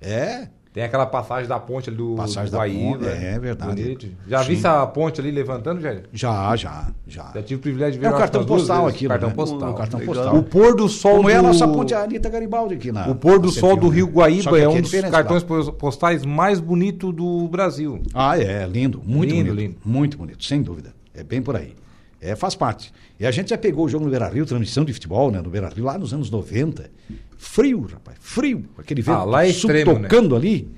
[0.00, 0.48] É.
[0.72, 2.98] Tem aquela passagem da ponte ali do Passagem do da Guaíba.
[2.98, 3.82] ponte, é verdade.
[3.82, 4.06] Bonito.
[4.26, 4.48] Já Sim.
[4.48, 6.04] vi essa ponte ali levantando, Jair?
[6.14, 7.30] Já, já, já.
[7.34, 9.10] Já tive o privilégio de ver É o cartão postal aquilo.
[9.10, 9.34] Cartão né?
[9.34, 9.70] postal.
[9.70, 10.14] O cartão Legal.
[10.14, 10.36] postal.
[10.36, 11.30] O pôr do sol Como do...
[11.30, 13.06] é a nossa ponte Anitta Garibaldi aqui na.
[13.06, 14.12] O pôr do sol do 101, Rio né?
[14.12, 15.72] Guaíba é aqui um dos diferente cartões lá.
[15.72, 18.00] postais mais bonitos do Brasil.
[18.14, 19.60] Ah, é, lindo, muito Lindo, bonito.
[19.60, 19.76] lindo.
[19.84, 20.94] Muito bonito, sem dúvida.
[21.14, 21.74] É bem por aí.
[22.22, 22.92] É, faz parte.
[23.18, 25.42] E a gente já pegou o jogo no Beira Rio, transmissão de futebol, né?
[25.42, 26.88] No Beira Rio, lá nos anos 90.
[27.36, 28.64] Frio, rapaz, frio.
[28.78, 29.84] Aquele vento Ah, lá é né?
[29.84, 30.70] tocando ali.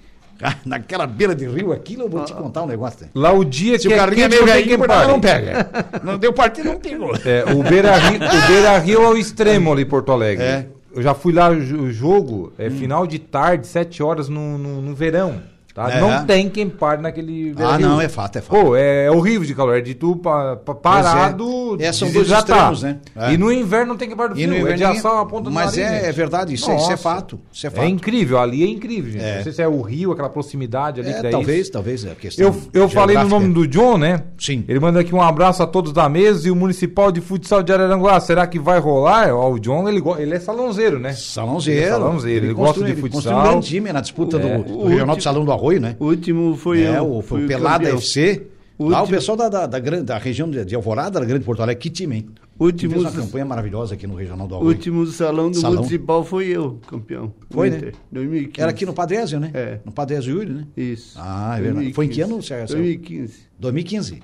[0.43, 3.03] Ah, Naquela beira de rio, aquilo eu vou te contar um negócio.
[3.05, 3.11] né?
[3.15, 5.69] Lá o dia Se que o carrinho é meio velhinho, não, pega.
[6.03, 7.13] Não deu partido, não pegou.
[7.25, 10.45] É, o Beira Rio, o Beira Rio é o extremo ali em Porto Alegre.
[10.45, 10.67] É.
[10.93, 14.95] Eu já fui lá, o jogo é final de tarde, 7 horas no, no, no
[14.95, 15.41] verão.
[15.75, 15.91] Tá?
[15.91, 16.01] É.
[16.01, 17.89] Não tem quem pare naquele Beira Ah, Rio.
[17.89, 18.57] não, é fato, é fato.
[18.61, 19.77] Pô, é horrível de calor.
[19.77, 21.77] É de tu pa, pa- parado.
[21.81, 21.87] é.
[21.87, 22.73] É, são de dois desidratar.
[22.73, 22.99] extremos, né?
[23.17, 23.33] É.
[23.33, 24.49] E no inverno não tem quem pare do E frio.
[24.51, 26.71] no é inverno de ninguém- assar a ponta do Mas nariz, é, é verdade, isso,
[26.71, 27.41] é- isso é fato.
[27.53, 27.85] Isso é fato.
[27.85, 29.25] É incrível, ali é incrível, gente.
[29.25, 29.37] É.
[29.37, 32.05] Não sei se é o rio, aquela proximidade ali É, que talvez, talvez.
[32.05, 34.23] É a questão Eu, eu falei no nome do John, né?
[34.39, 34.65] Sim.
[34.69, 37.73] Ele manda aqui um abraço a todos da mesa e o Municipal de Futsal de
[37.73, 38.21] Araranguá.
[38.21, 39.35] Será que vai rolar?
[39.35, 41.13] Ó, o John, ele, ele é salãozeiro, né?
[41.15, 41.81] Salãozeiro.
[41.81, 43.11] Ele é salãozeiro, ele gosta de futsal.
[43.11, 44.59] construiu um grande time na disputa do, É.
[44.59, 45.97] do Regional do Salão do Arroio, né?
[45.99, 47.11] O último foi é, eu.
[47.17, 47.99] o, fui o o Pelada campeão.
[47.99, 48.47] FC.
[48.77, 51.63] O Lá o pessoal da, da, da, grande, da região de, Alvorada, da Grande Porto
[51.63, 52.27] Alegre, que time, hein?
[52.59, 54.73] Últimos- Fez uma campanha maravilhosa aqui no Regional do O Arroio.
[54.77, 55.77] último salão do Salão.
[55.77, 57.33] municipal foi eu, campeão.
[57.51, 57.93] Foi, Inter, né?
[58.11, 58.61] 2015.
[58.61, 59.51] Era aqui no Padre Ézio, né?
[59.55, 59.79] É.
[59.85, 60.65] No Padre Ézio Yuri, né?
[60.77, 61.17] Isso.
[61.21, 61.93] Ah, é verdade.
[61.93, 62.75] Foi em que ano, Sérgio?
[62.77, 63.35] 2015.
[63.61, 64.23] 2015.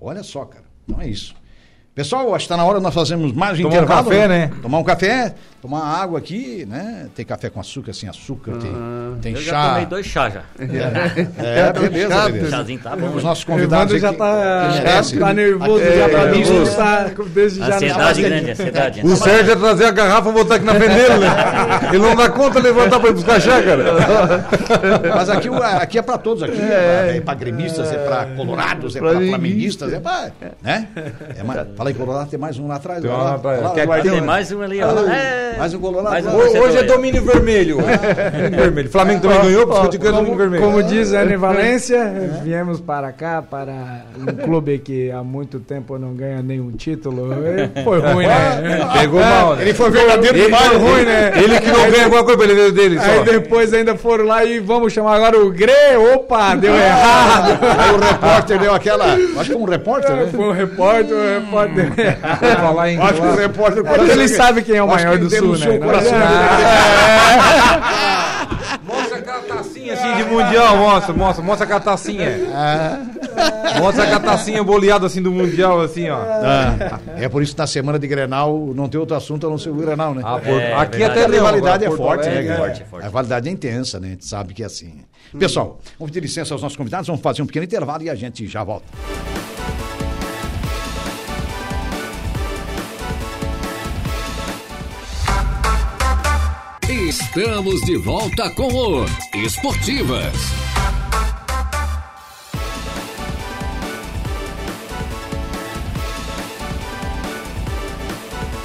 [0.00, 0.64] Olha só, cara.
[0.84, 1.34] Então é isso.
[1.94, 4.04] Pessoal, acho que está na hora nós fazermos mais um Tomar um intervalo.
[4.10, 4.50] café, né?
[4.62, 7.06] Tomar um café, tomar água aqui, né?
[7.14, 8.72] Tem café com açúcar, sem açúcar, tem,
[9.22, 9.68] tem Eu já chá.
[9.70, 10.42] tomei dois chá já.
[10.58, 12.46] É, beleza, chato, beleza.
[12.46, 13.06] O chazinho tá bom.
[13.10, 13.22] Os né?
[13.22, 15.18] nossos O convidados já aqui- tá, que merece.
[15.18, 16.64] tá nervoso É, já pra é, mim, nervoso.
[16.64, 19.06] já tá desde já Ansiedade grande, ansiedade.
[19.06, 21.30] O Sérgio ia trazer a garrafa e botar aqui na frente dele, né?
[21.90, 23.84] Ele não dá conta de levantar pra ir buscar chá, cara.
[25.14, 29.10] Mas aqui, aqui é para todos, aqui é, para gremistas, é para colorados, é para
[29.12, 29.90] Flamenguistas.
[29.90, 30.32] flamenguistas, é para.
[30.60, 30.88] Né?
[31.38, 33.00] É mais, fala em colorado, tem mais um lá atrás.
[33.00, 33.70] Tem lá lá, lá.
[34.02, 35.08] Tem mais um ali, ó.
[35.08, 35.51] É.
[35.58, 36.10] Mais um colorado.
[36.12, 36.34] Mais um lá.
[36.44, 36.86] Ho- Hoje é ó.
[36.86, 37.76] domínio vermelho.
[37.76, 38.90] Domínio vermelho.
[38.90, 40.62] Flamengo também ganhou, por isso que eu digo que é domínio vermelho.
[40.64, 42.12] Como diz Ana Valência,
[42.42, 47.28] viemos para cá, para um clube que há muito tempo não ganha nenhum título.
[47.84, 48.88] Foi ruim, né?
[48.98, 49.62] Pegou mal, né?
[49.62, 51.32] Ele foi verdadeiro Ele, demais, foi ruim, né?
[51.36, 53.04] Ele que não ganha alguma coisa pra dele só.
[53.04, 55.72] Aí depois ainda foram lá e vamos chamar agora o Gre.
[56.14, 57.58] Opa, deu errado.
[57.62, 59.14] Aí o repórter deu aquela.
[59.38, 60.28] Acho que um repórter, né?
[60.30, 61.92] Foi um repórter, o repórter
[62.60, 63.82] falar em Acho que o repórter.
[64.10, 65.78] Ele sabe quem é o Acho maior que do sul, denunciou né?
[65.78, 65.88] Não
[68.84, 72.38] Mostra aquela tacinha assim de mundial, mostra, mostra, mostra aquela tacinha.
[73.78, 76.18] Mostra aquela tacinha boleada assim do mundial, assim, ó.
[76.18, 79.58] Ah, é por isso que na semana de Grenal não tem outro assunto a não
[79.58, 80.22] ser o Grenal, né?
[80.24, 81.20] Ah, É, aqui verdade.
[81.20, 82.60] até a rivalidade é forte, né, Alegre, cara?
[82.60, 83.02] forte, é forte.
[83.02, 84.08] A rivalidade é intensa, né?
[84.08, 85.00] A gente sabe que é assim.
[85.38, 88.46] Pessoal, vamos pedir licença aos nossos convidados, vamos fazer um pequeno intervalo e a gente
[88.46, 88.86] já volta.
[97.12, 100.32] Estamos de volta com o Esportivas.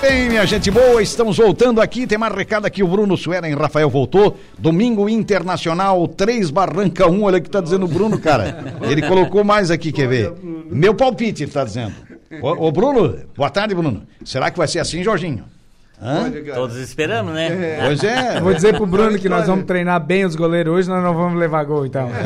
[0.02, 2.08] Bem, minha gente boa, estamos voltando aqui.
[2.08, 2.82] Tem mais recado aqui.
[2.82, 4.40] O Bruno Sueren Rafael voltou.
[4.58, 7.24] Domingo Internacional 3 Barranca 1.
[7.24, 8.78] Olha o que tá dizendo o Bruno, cara.
[8.84, 10.32] Ele colocou mais aqui, quer ver?
[10.72, 11.94] Meu palpite, ele tá dizendo.
[12.42, 14.04] Ô, ô, Bruno, boa tarde, Bruno.
[14.24, 15.57] Será que vai ser assim, Jorginho?
[16.00, 16.32] Hã?
[16.54, 17.48] Todos esperamos, né?
[17.48, 17.86] É.
[17.86, 18.40] Pois é.
[18.40, 21.40] Vou dizer pro Bruno que nós vamos treinar bem os goleiros hoje, nós não vamos
[21.40, 22.10] levar gol, então.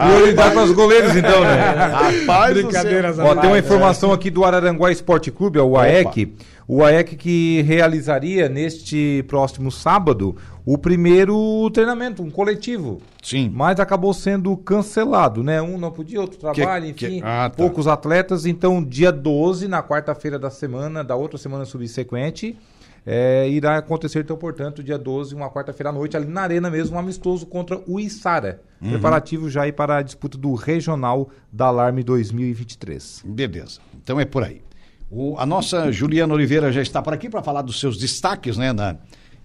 [0.00, 1.56] Prioridade para os goleiros, então, né?
[2.24, 6.32] Rapaz, Brincadeiras Ó, tem uma informação aqui do Araranguá Esporte Clube, o AEC.
[6.72, 13.02] O AEC que realizaria neste próximo sábado o primeiro treinamento, um coletivo.
[13.20, 13.50] Sim.
[13.52, 15.60] Mas acabou sendo cancelado, né?
[15.60, 17.18] Um não podia, outro trabalho, que, enfim.
[17.18, 17.26] Que...
[17.26, 17.56] Ah, tá.
[17.56, 18.46] Poucos atletas.
[18.46, 22.56] Então, dia 12, na quarta-feira da semana, da outra semana subsequente,
[23.04, 26.94] é, irá acontecer, então, portanto, dia 12, uma quarta-feira à noite, ali na Arena mesmo,
[26.94, 28.62] um amistoso contra o Isara.
[28.80, 28.90] Uhum.
[28.90, 33.24] Preparativo já aí para a disputa do Regional da Alarme 2023.
[33.26, 33.80] Beleza.
[33.92, 34.62] Então é por aí.
[35.10, 38.72] O, a nossa Juliana Oliveira já está por aqui para falar dos seus destaques, né?
[38.72, 38.96] Na,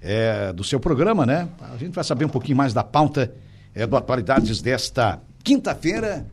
[0.01, 1.47] é, do seu programa, né?
[1.73, 3.33] A gente vai saber um pouquinho mais da pauta
[3.73, 6.27] é, do Atualidades desta quinta-feira.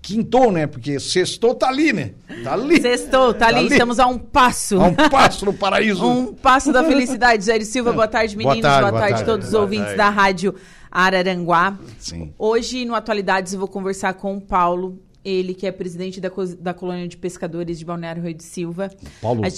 [0.00, 0.66] Quintou, né?
[0.66, 2.12] Porque sextou tá ali, né?
[2.42, 2.80] Tá ali.
[2.80, 3.58] Sextou, tá, tá ali.
[3.58, 3.72] ali.
[3.72, 4.80] Estamos a um passo.
[4.80, 6.02] A um passo no paraíso.
[6.08, 7.44] um passo da felicidade.
[7.44, 8.60] Jair Silva, boa tarde, meninos.
[8.60, 9.98] Boa tarde, boa tarde, boa tarde todos os ouvintes tarde.
[9.98, 10.54] da Rádio
[10.90, 11.76] Araranguá.
[11.98, 12.32] Sim.
[12.38, 14.98] Hoje, no Atualidades, eu vou conversar com o Paulo.
[15.28, 18.90] Ele que é presidente da, da colônia de pescadores de Balneário Rui de Silva.
[19.20, 19.42] Paulo.
[19.44, 19.48] A,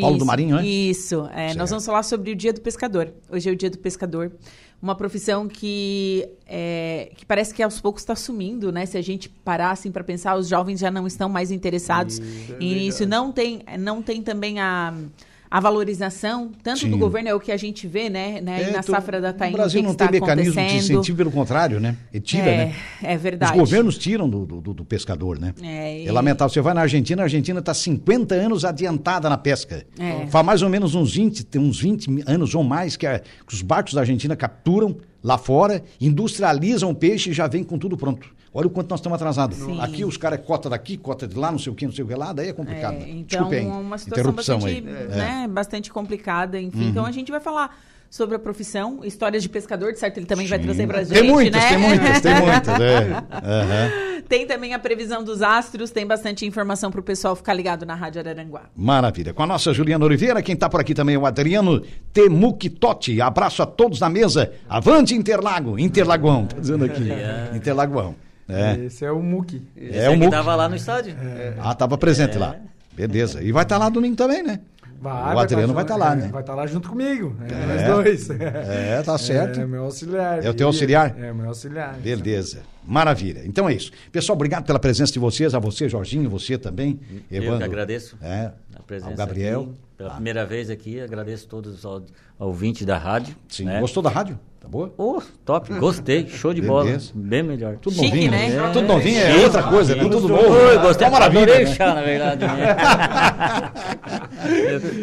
[0.00, 0.66] Paulo isso, do Marinho, né?
[0.66, 1.28] Isso.
[1.34, 3.12] É, nós vamos falar sobre o Dia do Pescador.
[3.30, 4.32] Hoje é o Dia do Pescador.
[4.80, 8.84] Uma profissão que, é, que parece que aos poucos está sumindo, né?
[8.86, 12.56] Se a gente parar assim para pensar, os jovens já não estão mais interessados é
[12.58, 13.06] nisso.
[13.06, 14.92] Não tem, não tem também a
[15.52, 16.90] a valorização, tanto Sim.
[16.90, 19.52] do governo, é o que a gente vê, né, né é, na safra da tainha.
[19.54, 21.94] O Brasil não tem mecanismo de incentivo, pelo contrário, né?
[22.22, 22.74] Tira, é, né?
[23.02, 23.52] É verdade.
[23.52, 25.52] Os governos tiram do, do, do pescador, né?
[25.62, 26.08] É, e...
[26.08, 26.50] é, lamentável.
[26.50, 29.84] Você vai na Argentina, a Argentina está 50 anos adiantada na pesca.
[29.98, 30.26] É.
[30.28, 33.60] Faz mais ou menos uns 20, uns 20 anos ou mais que, a, que os
[33.60, 38.26] barcos da Argentina capturam lá fora, industrializam o peixe e já vem com tudo pronto.
[38.54, 39.56] Olha o quanto nós estamos atrasados.
[39.56, 39.80] Sim.
[39.80, 42.08] Aqui os caras cota daqui, cota de lá, não sei o que, não sei o
[42.08, 42.96] que lá, daí é complicado.
[42.96, 44.80] É, então, Desculpe, uma situação bastante, aí.
[44.82, 45.48] Né, é.
[45.48, 46.82] bastante complicada, enfim.
[46.82, 46.88] Uhum.
[46.88, 47.74] Então a gente vai falar
[48.10, 50.18] sobre a profissão, histórias de pescador, de certo?
[50.18, 50.50] Ele também Sim.
[50.50, 51.68] vai trazer pra gente, tem muitas, né?
[51.70, 53.06] Tem muitas, tem muitas, é.
[53.08, 54.22] Uhum.
[54.28, 57.94] Tem também a previsão dos astros, tem bastante informação para o pessoal ficar ligado na
[57.94, 58.64] Rádio Araranguá.
[58.76, 59.32] Maravilha.
[59.32, 63.18] Com a nossa Juliana Oliveira, quem está por aqui também é o Adriano Temuquitotti.
[63.22, 64.52] Abraço a todos na mesa.
[64.68, 67.08] Avante Interlago, Interlagoão, tá dizendo aqui.
[67.54, 68.14] Interlagoão.
[68.48, 68.84] É.
[68.84, 69.62] Esse é o Muki.
[69.76, 70.26] é o Muki.
[70.26, 71.16] estava lá no estádio.
[71.20, 71.54] É.
[71.58, 72.40] Ah, estava presente é.
[72.40, 72.56] lá.
[72.92, 73.42] Beleza.
[73.42, 74.60] E vai estar tá lá domingo também, né?
[75.02, 76.28] Vai, o Adriano vai estar tá lá, né?
[76.28, 77.34] Vai estar tá lá junto comigo.
[77.40, 78.30] É, nós dois.
[78.30, 79.60] É, tá certo.
[79.60, 80.44] É meu auxiliar.
[80.44, 81.18] É o teu auxiliar?
[81.18, 81.94] É, meu auxiliar.
[81.96, 82.60] Beleza.
[82.86, 83.42] Maravilha.
[83.44, 83.90] Então é isso.
[84.12, 87.00] Pessoal, obrigado pela presença de vocês, a você, Jorginho, você também.
[87.28, 88.16] Eu Evandro, que agradeço.
[88.22, 89.62] É, a presença ao Gabriel.
[89.62, 90.14] Aqui, pela ah.
[90.14, 92.02] primeira vez aqui, agradeço todos os
[92.38, 93.34] ouvintes da rádio.
[93.48, 93.64] Sim.
[93.64, 93.80] Né?
[93.80, 94.38] Gostou da rádio?
[94.62, 94.94] Tá boa?
[94.96, 96.96] Oh, top, gostei, show de bola.
[97.12, 97.78] Bem melhor.
[97.78, 98.54] Tudo Chique, novinho, né?
[98.54, 99.44] É, tudo novinho é Chique.
[99.44, 100.52] outra coisa, tudo, tudo novo.
[100.52, 101.58] Oi, gostei, uma maravilha.
[101.58, 101.66] Né?
[101.66, 102.46] chá, na verdade.
[102.46, 102.76] Né?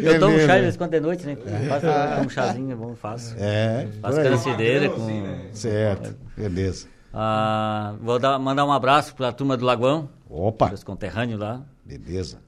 [0.02, 1.36] eu, eu tomo chá às vezes quando é noite, né?
[1.68, 1.86] Faço
[2.24, 3.36] um chazinho, é bom, faço.
[3.38, 3.86] É.
[4.00, 5.06] Faço cancedeira com.
[5.52, 6.88] Certo, beleza.
[7.12, 10.08] Ah, vou dar, mandar um abraço para a turma do Lagoão.
[10.30, 10.68] Opa!
[10.68, 11.60] Meus conterrâneos lá.
[11.84, 12.38] Beleza.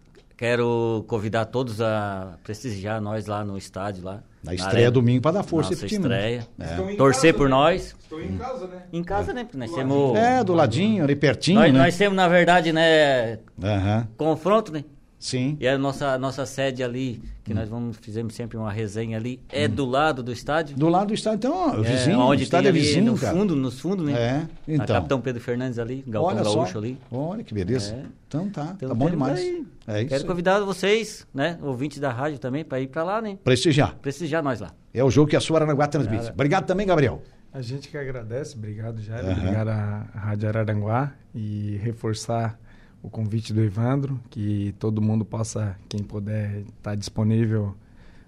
[0.43, 4.25] Quero convidar todos a prestigiar nós lá no estádio lá.
[4.43, 6.03] Na estreia domingo para dar força Nossa time.
[6.03, 6.45] estreia.
[6.59, 6.97] É.
[6.97, 7.51] Torcer casa, por né?
[7.51, 7.95] nós.
[8.03, 8.83] Estou em casa, né?
[8.93, 9.45] Em casa, né?
[9.45, 10.19] Porque nós do temos...
[10.19, 11.79] É, do ladinho, ali pertinho, nós, né?
[11.79, 13.39] Nós temos, na verdade, né...
[13.57, 14.05] Uhum.
[14.17, 14.83] Confronto, né?
[15.23, 15.57] Sim.
[15.61, 17.55] E a nossa, nossa sede ali, que hum.
[17.55, 19.71] nós vamos, fizemos sempre uma resenha ali, é hum.
[19.71, 20.77] do lado do estádio.
[20.77, 23.33] Do lado do estádio, então, é, vizinho, onde o estádio é vizinho, no cara.
[23.33, 24.49] fundo, nos fundos, né?
[24.67, 24.97] É, então.
[24.97, 26.79] A Capitão Pedro Fernandes ali, Galpão Olha Gaúcho só.
[26.79, 26.99] ali.
[27.09, 27.95] Olha que beleza.
[27.95, 28.03] É.
[28.27, 29.39] Então tá, então, tá bom demais.
[29.39, 29.65] Aí.
[29.87, 33.39] É isso Quero convidar vocês, né, ouvintes da rádio também, para ir para lá, né?
[33.45, 33.95] Prestigiar.
[34.03, 34.75] Prestigiar nós lá.
[34.93, 36.31] É o jogo que a sua Araranguá transmite.
[36.31, 37.23] Obrigado também, Gabriel.
[37.53, 39.33] A gente que agradece, obrigado, Jair, uhum.
[39.35, 42.59] obrigado à Rádio Araranguá e reforçar
[43.03, 47.75] o convite do Evandro, que todo mundo possa, quem puder, estar tá disponível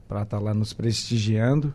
[0.08, 1.72] para estar tá lá nos prestigiando.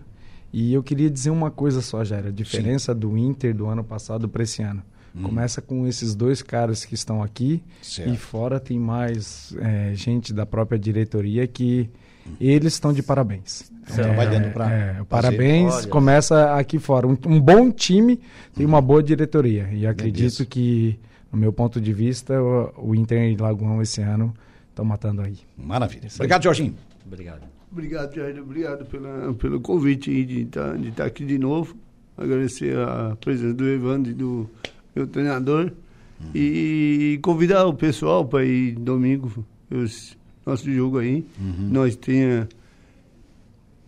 [0.51, 2.99] E eu queria dizer uma coisa só, Jair, a diferença Sim.
[2.99, 4.83] do Inter do ano passado para esse ano.
[5.15, 5.23] Hum.
[5.23, 8.13] Começa com esses dois caras que estão aqui certo.
[8.13, 11.89] e fora tem mais é, gente da própria diretoria que
[12.27, 12.31] hum.
[12.39, 13.71] eles estão de parabéns.
[13.87, 14.71] Estão é, trabalhando para.
[14.71, 15.87] É, parabéns, Olha.
[15.87, 17.07] começa aqui fora.
[17.07, 18.19] Um, um, bom time
[18.55, 19.69] tem uma boa diretoria.
[19.71, 20.99] E acredito que
[21.31, 24.33] no meu ponto de vista, o, o Inter e Lagoão esse ano
[24.69, 25.37] estão matando aí.
[25.57, 26.07] Maravilha.
[26.15, 26.75] Obrigado, Jorginho.
[27.05, 27.41] Obrigado.
[27.71, 28.41] Obrigado, Jair.
[28.41, 31.75] Obrigado pela, pelo convite de estar tá, de tá aqui de novo.
[32.17, 34.49] Agradecer a presença do Evandro e do
[34.95, 35.71] meu treinador.
[36.19, 36.31] Uhum.
[36.35, 41.25] E convidar o pessoal para ir domingo, os, nosso jogo aí.
[41.39, 41.69] Uhum.
[41.71, 42.49] Nós tenha,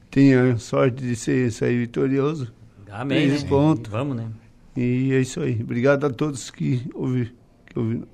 [0.10, 2.54] tenha sorte de ser, sair vitorioso.
[2.90, 3.28] Amém.
[3.28, 3.92] Três pontos.
[3.92, 4.28] Vamos, né?
[4.76, 5.59] E é isso aí.
[5.61, 7.32] Obrigado a todos que ouviram.
[7.65, 8.07] Que ouviram.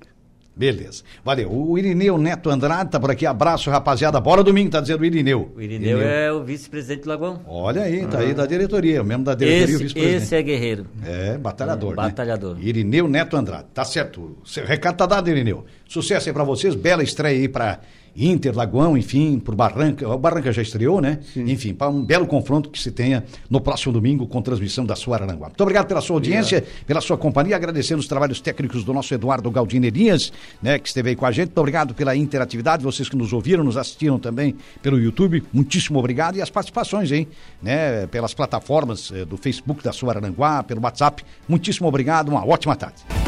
[0.58, 1.04] Beleza.
[1.24, 1.52] Valeu.
[1.52, 3.24] O Irineu Neto Andrade tá por aqui.
[3.24, 4.20] Abraço, rapaziada.
[4.20, 5.52] Bora domingo, tá dizendo o Irineu.
[5.54, 6.08] O Irineu, Irineu.
[6.08, 7.40] é o vice-presidente do Lagoão.
[7.46, 10.22] Olha aí, tá aí da diretoria, mesmo da diretoria esse, vice-presidente.
[10.24, 10.86] Esse é guerreiro.
[11.06, 11.92] É, batalhador.
[11.92, 12.56] É, batalhador.
[12.56, 12.62] Né?
[12.64, 13.66] Irineu Neto Andrade.
[13.72, 14.20] Tá certo.
[14.20, 15.64] O recado tá dado, Irineu.
[15.86, 16.74] Sucesso aí pra vocês.
[16.74, 17.78] Bela estreia aí pra
[18.18, 20.08] Inter, Lagoão, enfim, por Barranca.
[20.08, 21.20] O Barranca já estreou, né?
[21.32, 21.50] Sim.
[21.50, 25.16] Enfim, para um belo confronto que se tenha no próximo domingo com transmissão da sua
[25.16, 25.46] Aranguá.
[25.46, 26.84] Muito obrigado pela sua audiência, obrigado.
[26.86, 31.16] pela sua companhia, agradecendo os trabalhos técnicos do nosso Eduardo Galdinerias, né, que esteve aí
[31.16, 31.48] com a gente.
[31.48, 35.44] Muito obrigado pela interatividade, vocês que nos ouviram, nos assistiram também pelo YouTube.
[35.52, 37.28] Muitíssimo obrigado e as participações, hein,
[37.62, 41.22] né, pelas plataformas eh, do Facebook da sua Aranguá, pelo WhatsApp.
[41.48, 43.27] Muitíssimo obrigado, uma ótima tarde.